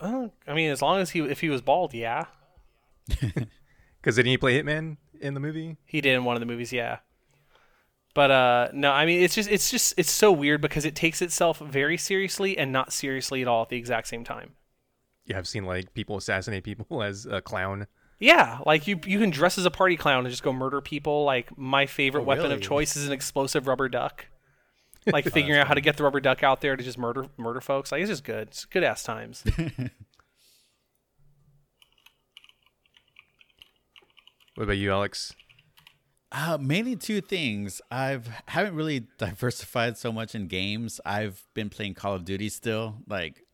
[0.00, 2.26] uh, i mean as long as he if he was bald yeah
[4.00, 5.76] Because didn't he play Hitman in the movie?
[5.84, 6.98] he did in one of the movies yeah
[8.14, 11.22] but uh no i mean it's just it's just it's so weird because it takes
[11.22, 14.54] itself very seriously and not seriously at all at the exact same time
[15.24, 17.86] Yeah, I've seen like people assassinate people as a clown.
[18.18, 21.24] Yeah, like you you can dress as a party clown and just go murder people.
[21.24, 24.26] Like my favorite Oh, weapon of choice is an explosive rubber duck.
[25.06, 27.60] Like figuring out how to get the rubber duck out there to just murder murder
[27.60, 27.90] folks.
[27.90, 28.48] Like it's just good.
[28.48, 29.44] It's good ass times.
[34.54, 35.34] What about you, Alex?
[36.30, 37.80] Uh, mainly two things.
[37.90, 41.00] I've haven't really diversified so much in games.
[41.04, 43.44] I've been playing Call of Duty still, like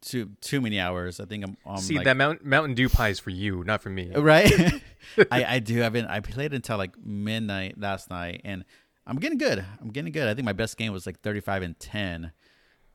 [0.00, 1.20] too too many hours.
[1.20, 1.56] I think I'm.
[1.66, 4.10] I'm See like, that Mount, Mountain Dew pie is for you, not for me.
[4.14, 4.50] right?
[5.30, 5.84] I I do.
[5.84, 6.06] I've been.
[6.06, 8.64] I played until like midnight last night, and
[9.08, 9.64] I'm getting good.
[9.80, 10.28] I'm getting good.
[10.28, 12.32] I think my best game was like 35 and 10.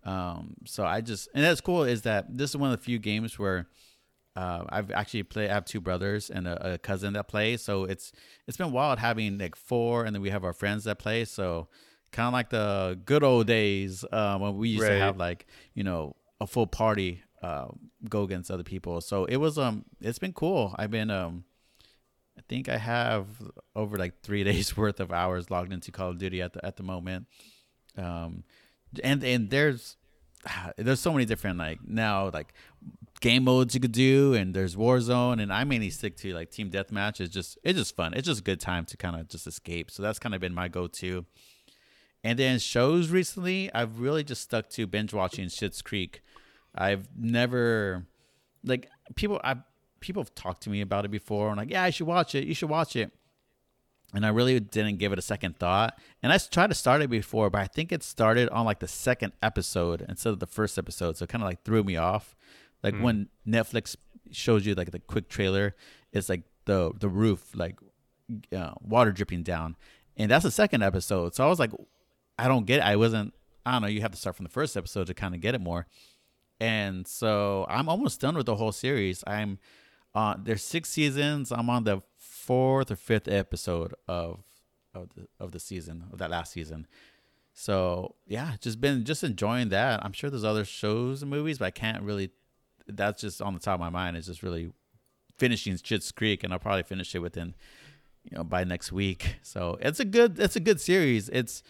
[0.06, 3.00] Um, so I just and that's cool is that this is one of the few
[3.00, 3.68] games where
[4.36, 5.50] uh, I've actually played.
[5.50, 7.58] I have two brothers and a, a cousin that play.
[7.58, 8.12] So it's
[8.48, 11.26] it's been wild having like four, and then we have our friends that play.
[11.26, 11.68] So
[12.12, 15.84] kind of like the good old days uh, when we used to have like you
[15.84, 17.68] know a full party uh,
[18.10, 19.02] go against other people.
[19.02, 20.76] So it was um it's been cool.
[20.78, 21.46] I've been um
[22.38, 23.28] I think I have
[23.76, 26.78] over like three days worth of hours logged into Call of Duty at the at
[26.78, 27.28] the moment.
[27.98, 28.44] Um,
[29.04, 29.98] and and there's
[30.78, 32.54] there's so many different like now like
[33.22, 36.70] game modes you could do, and there's Warzone, and I mainly stick to like team
[36.70, 37.22] deathmatch.
[37.22, 38.14] It's just it's just fun.
[38.14, 39.90] It's just a good time to kind of just escape.
[39.92, 41.26] So that's kind of been my go-to.
[42.26, 46.22] And then shows recently, I've really just stuck to binge watching Schitt's Creek.
[46.74, 48.06] I've never
[48.64, 49.58] like people I
[50.04, 52.46] people have talked to me about it before and like, yeah, I should watch it.
[52.46, 53.12] You should watch it.
[54.14, 55.98] And I really didn't give it a second thought.
[56.22, 58.88] And I tried to start it before, but I think it started on like the
[58.88, 61.18] second episode instead of the first episode.
[61.18, 62.36] So it kind of like threw me off.
[62.84, 63.96] Like when Netflix
[64.32, 65.76] shows you like the quick trailer,
[66.12, 67.80] it's like the the roof like
[68.56, 69.78] uh, water dripping down,
[70.18, 71.34] and that's the second episode.
[71.34, 71.72] So I was like,
[72.38, 72.84] I don't get it.
[72.84, 73.34] I wasn't.
[73.66, 73.88] I don't know.
[73.88, 75.88] You have to start from the first episode to kind of get it more.
[76.60, 79.24] And so I'm almost done with the whole series.
[79.26, 79.60] I'm
[80.16, 81.52] uh there's six seasons.
[81.52, 84.44] I'm on the fourth or fifth episode of
[84.94, 86.88] of the of the season of that last season.
[87.54, 90.04] So yeah, just been just enjoying that.
[90.04, 92.32] I'm sure there's other shows and movies, but I can't really.
[92.88, 94.18] That's just on the top of my mind.
[94.18, 94.74] It's just really
[95.38, 97.54] finishing Schitt's Creek, and I'll probably finish it within
[98.24, 99.38] you know by next week.
[99.42, 101.30] So it's a good it's a good series.
[101.30, 101.64] It's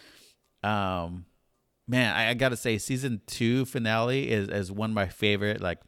[0.63, 1.25] um
[1.87, 5.79] man, I, I gotta say season two finale is is one of my favorite like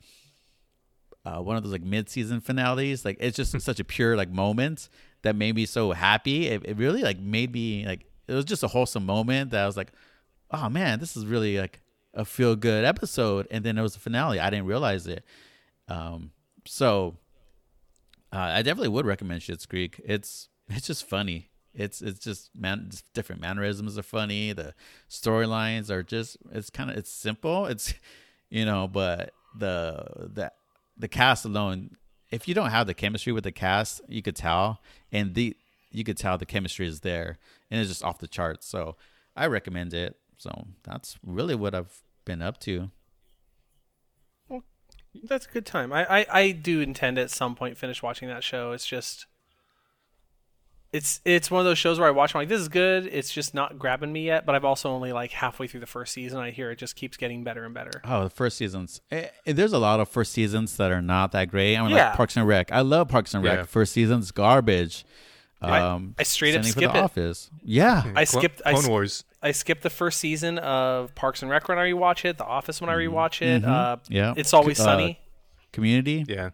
[1.26, 3.04] uh, one of those like mid season finales.
[3.04, 4.90] Like it's just such a pure like moment
[5.24, 6.48] that made me so happy.
[6.48, 9.66] It, it really like made me like it was just a wholesome moment that I
[9.66, 9.92] was like,
[10.52, 11.82] oh man, this is really like
[12.14, 13.48] a feel good episode.
[13.52, 14.40] And then it was a finale.
[14.40, 15.24] I didn't realize it.
[15.88, 16.32] Um,
[16.66, 17.18] so
[18.32, 20.00] uh, I definitely would recommend Schitt's Creek.
[20.06, 21.50] It's it's just funny.
[21.74, 24.54] It's it's just man, just different mannerisms are funny.
[24.54, 24.74] The
[25.10, 27.66] storylines are just it's kind of it's simple.
[27.66, 27.94] It's
[28.50, 30.52] you know, but the the
[30.98, 31.98] the cast alone.
[32.32, 34.82] If you don't have the chemistry with the cast, you could tell,
[35.12, 35.56] and the
[35.92, 37.38] you could tell the chemistry is there,
[37.72, 38.68] and it's just off the charts.
[38.68, 38.96] So
[39.36, 40.18] I recommend it.
[40.38, 42.92] So that's really what I've been up to.
[44.50, 44.64] Well,
[45.24, 45.94] That's a good time.
[45.94, 48.74] I, I, I do intend at some point finish watching that show.
[48.74, 49.28] It's just
[50.96, 53.06] it's it's one of those shows where I watch I'm like this is good.
[53.08, 56.14] It's just not grabbing me yet, but I've also only like halfway through the first
[56.14, 56.40] season.
[56.40, 58.02] I hear it just keeps getting better and better.
[58.06, 59.02] Oh, the first seasons.
[59.12, 61.76] Eh, eh, there's a lot of first seasons that are not that great.
[61.78, 62.08] I mean, Yeah.
[62.10, 62.72] like Parks and Rec.
[62.72, 63.58] I love Parks and Rec.
[63.60, 63.64] Yeah.
[63.66, 65.06] First season's garbage.
[65.62, 67.04] I- Um, I straight up same skip The it.
[67.04, 67.50] Office.
[67.64, 68.04] Yeah.
[68.16, 69.24] I skipped I, Clone s- Wars.
[69.42, 72.38] I skipped the first season of Parks and Rec when I rewatch it.
[72.38, 73.64] The Office when I rewatch it.
[73.66, 74.14] Uh, Mm-hmm.
[74.14, 74.34] Yeah.
[74.38, 75.20] It's always Uh, sunny.
[75.72, 76.26] Community.
[76.28, 76.50] Yeah.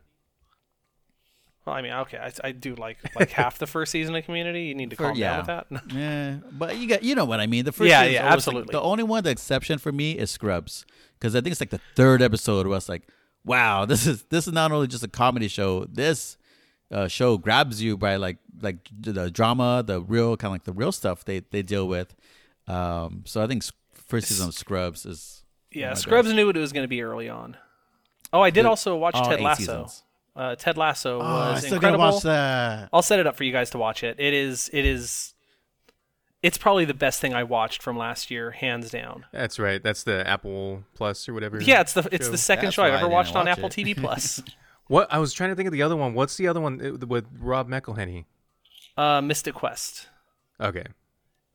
[1.71, 4.63] Well, I mean, okay, I, I do like like half the first season of Community.
[4.65, 5.41] You need to For- calm yeah.
[5.41, 5.95] down with that.
[5.95, 7.63] Yeah, but you got you know what I mean.
[7.63, 8.71] The first Yeah, yeah, always, like- absolutely.
[8.73, 10.85] the only one the exception for me is Scrubs
[11.17, 13.03] because I think it's like the third episode where it's like,
[13.45, 15.85] wow, this is this is not only just a comedy show.
[15.85, 16.37] This
[16.91, 20.73] uh, show grabs you by like like the drama, the real kind of like the
[20.73, 22.13] real stuff they they deal with.
[22.67, 23.63] Um, so I think
[23.93, 27.29] first season of Scrubs is Yeah, Scrubs knew what it was going to be early
[27.29, 27.55] on.
[28.33, 29.59] Oh, I did also watch all Ted Lasso.
[29.61, 30.03] seasons.
[30.35, 32.03] Uh, Ted Lasso Oh, I still incredible.
[32.05, 32.89] Gotta watch that.
[32.93, 34.17] I'll set it up for you guys to watch it.
[34.19, 35.33] It is it is
[36.41, 39.25] it's probably the best thing I watched from last year, hands down.
[39.31, 39.81] That's right.
[39.83, 41.61] That's the Apple Plus or whatever.
[41.61, 42.31] Yeah, it's the it's show.
[42.31, 43.69] the second That's show I've ever didn't watched on watch Apple.
[43.69, 44.41] TV Plus.
[44.87, 46.13] What I was trying to think of the other one.
[46.13, 48.25] What's the other one uh, with Rob McElhenney?
[48.97, 50.07] uh, Mythic Quest.
[50.59, 50.85] Okay.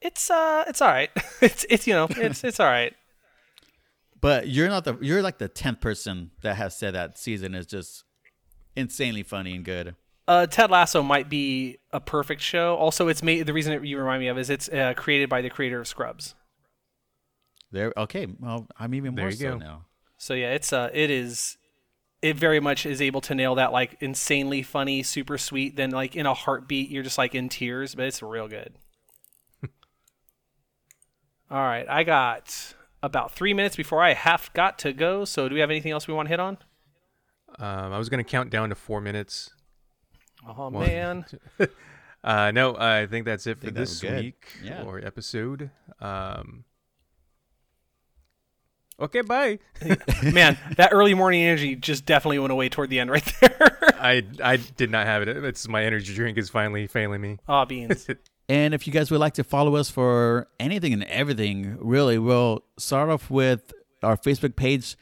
[0.01, 1.11] It's uh, it's all right.
[1.41, 2.95] it's it's you know it's it's all right.
[4.21, 7.67] But you're not the you're like the tenth person that has said that season is
[7.67, 8.05] just
[8.77, 9.95] insanely funny and good.
[10.29, 12.75] Uh, Ted Lasso might be a perfect show.
[12.77, 15.41] Also, it's made the reason it, you remind me of is it's uh, created by
[15.41, 16.35] the creator of Scrubs.
[17.71, 18.27] There, okay.
[18.41, 19.59] Well, I'm even There more you so go.
[19.59, 19.85] now.
[20.19, 21.59] So yeah, it's uh, it is,
[22.23, 25.77] it very much is able to nail that like insanely funny, super sweet.
[25.77, 28.75] Then like in a heartbeat, you're just like in tears, but it's real good.
[31.51, 35.25] All right, I got about three minutes before I have got to go.
[35.25, 36.59] So do we have anything else we want to hit on?
[37.59, 39.51] Um, I was gonna count down to four minutes.
[40.47, 40.87] Oh One.
[40.87, 41.25] man,
[42.25, 44.83] Uh, no, I think that's it for this week Yeah.
[44.83, 45.71] or episode.
[46.01, 46.65] Um,
[49.01, 49.59] okay, bye.
[50.33, 53.79] man, that early morning energy just definitely went away toward the end right there.
[54.01, 55.29] I I did not have it.
[55.29, 57.39] It's my energy drink is finally failing me.
[57.49, 58.09] Aw, beans.
[58.49, 62.65] And if you guys would like to follow us for anything and everything, really, we'll
[62.79, 63.73] start off with
[64.03, 64.97] our Facebook page.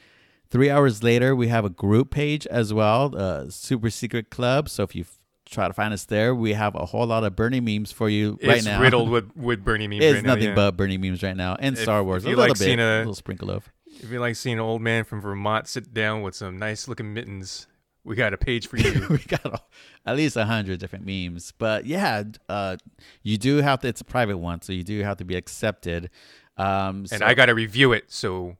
[0.49, 4.69] Three hours later, we have a group page as well, uh, Super Secret Club.
[4.69, 7.35] So if you f- try to find us there, we have a whole lot of
[7.35, 8.53] Bernie memes for you right now.
[8.55, 8.81] it's now.
[8.81, 10.03] riddled with with Bernie memes.
[10.03, 10.55] It's right now, nothing yeah.
[10.55, 12.23] but Bernie memes right now, and If- Star Wars.
[12.23, 13.69] if A you little like bit, seeing a a- little sprinkle of.
[13.87, 17.13] If you like seeing an old man from Vermont sit down with some nice looking
[17.13, 17.65] mittens,
[18.03, 19.07] we got a page for you.
[19.09, 19.59] we got a,
[20.05, 21.53] at least a hundred different memes.
[21.57, 22.75] But yeah, uh,
[23.23, 23.87] you do have to.
[23.87, 26.09] It's a private one, so you do have to be accepted.
[26.57, 28.57] Um, and so- I got to review it, so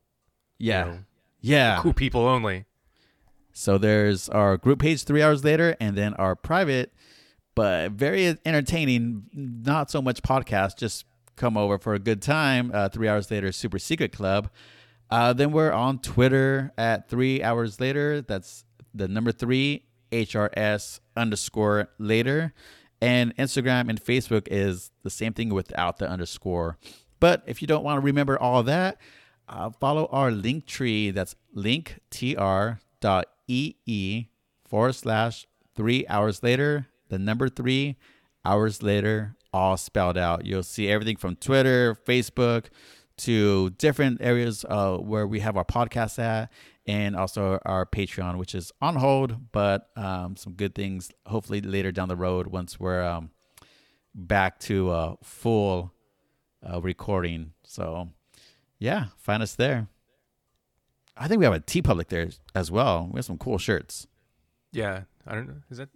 [0.58, 0.98] yeah, know,
[1.46, 1.80] yeah.
[1.82, 2.66] cool people only.
[3.54, 6.93] So there's our group page three hours later, and then our private,
[7.56, 10.78] but very entertaining, not so much podcast.
[10.78, 12.72] Just come over for a good time.
[12.74, 14.50] Uh, three hours later, super secret club.
[15.10, 18.22] Uh, then we're on Twitter at three hours later.
[18.22, 22.54] That's the number three HRS underscore later,
[23.02, 26.78] and Instagram and Facebook is the same thing without the underscore.
[27.20, 28.98] But if you don't want to remember all that,
[29.48, 31.12] uh, follow our link tree.
[31.12, 32.80] That's linktr.ee
[34.68, 37.98] forward slash three hours later, the number three
[38.43, 40.46] hours later, all spelled out.
[40.46, 42.66] You'll see everything from Twitter, Facebook,
[43.18, 46.52] to different areas uh, where we have our podcast at,
[46.86, 51.91] and also our Patreon, which is on hold, but um, some good things hopefully later
[51.91, 53.32] down the road once we're um,
[54.14, 55.93] back to uh, full
[56.68, 57.54] uh, recording.
[57.64, 58.10] So,
[58.86, 59.88] yeah, find us there.
[61.18, 63.10] I think we have a TeePublic there as well.
[63.12, 64.06] We have some cool shirts.
[64.72, 65.62] Yeah, I don't know.
[65.72, 65.90] Is that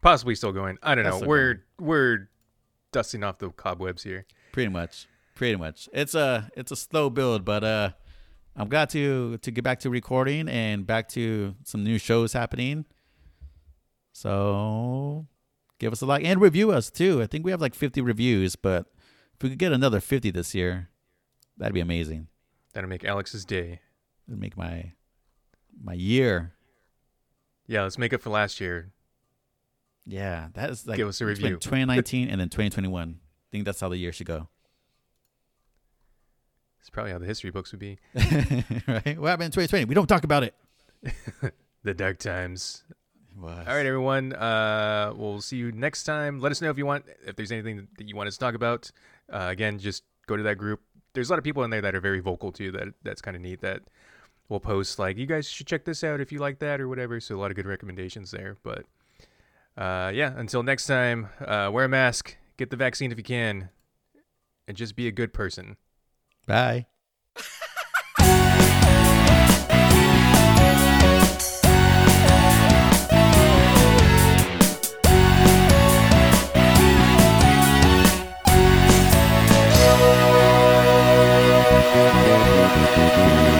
[0.00, 0.76] possibly still going.
[0.82, 1.28] I don't That's know.
[1.28, 2.28] We're we're
[2.92, 4.26] dusting off the cobwebs here.
[4.52, 5.06] Pretty much.
[5.36, 5.88] Pretty much.
[5.92, 7.90] It's a it's a slow build, but uh
[8.56, 12.86] I'm glad to to get back to recording and back to some new shows happening.
[14.12, 15.26] So
[15.78, 17.22] give us a like and review us too.
[17.22, 18.86] I think we have like 50 reviews, but
[19.34, 20.89] if we could get another 50 this year,
[21.60, 22.26] that'd be amazing.
[22.72, 23.80] That'd make Alex's day.
[24.26, 24.92] It'd make my
[25.82, 26.54] my year.
[27.66, 28.92] Yeah, let's make it for last year.
[30.06, 31.56] Yeah, that is like Give us a review.
[31.56, 33.20] 2019 and then 2021.
[33.20, 34.48] I think that's how the year should go.
[36.80, 37.98] It's probably how the history books would be.
[38.14, 39.18] right?
[39.18, 39.84] What happened in 2020?
[39.84, 40.54] We don't talk about it.
[41.82, 42.84] The dark times.
[43.42, 44.34] All right, everyone.
[44.34, 46.40] Uh, we'll see you next time.
[46.40, 48.54] Let us know if you want, if there's anything that you want us to talk
[48.54, 48.90] about.
[49.32, 50.80] Uh, again, just go to that group.
[51.12, 52.72] There's a lot of people in there that are very vocal too.
[52.72, 53.60] That that's kind of neat.
[53.60, 53.82] That
[54.48, 57.20] will post like, you guys should check this out if you like that or whatever.
[57.20, 58.56] So a lot of good recommendations there.
[58.62, 58.84] But
[59.76, 63.70] uh, yeah, until next time, uh, wear a mask, get the vaccine if you can,
[64.68, 65.76] and just be a good person.
[66.46, 66.86] Bye.
[83.00, 83.59] Three hours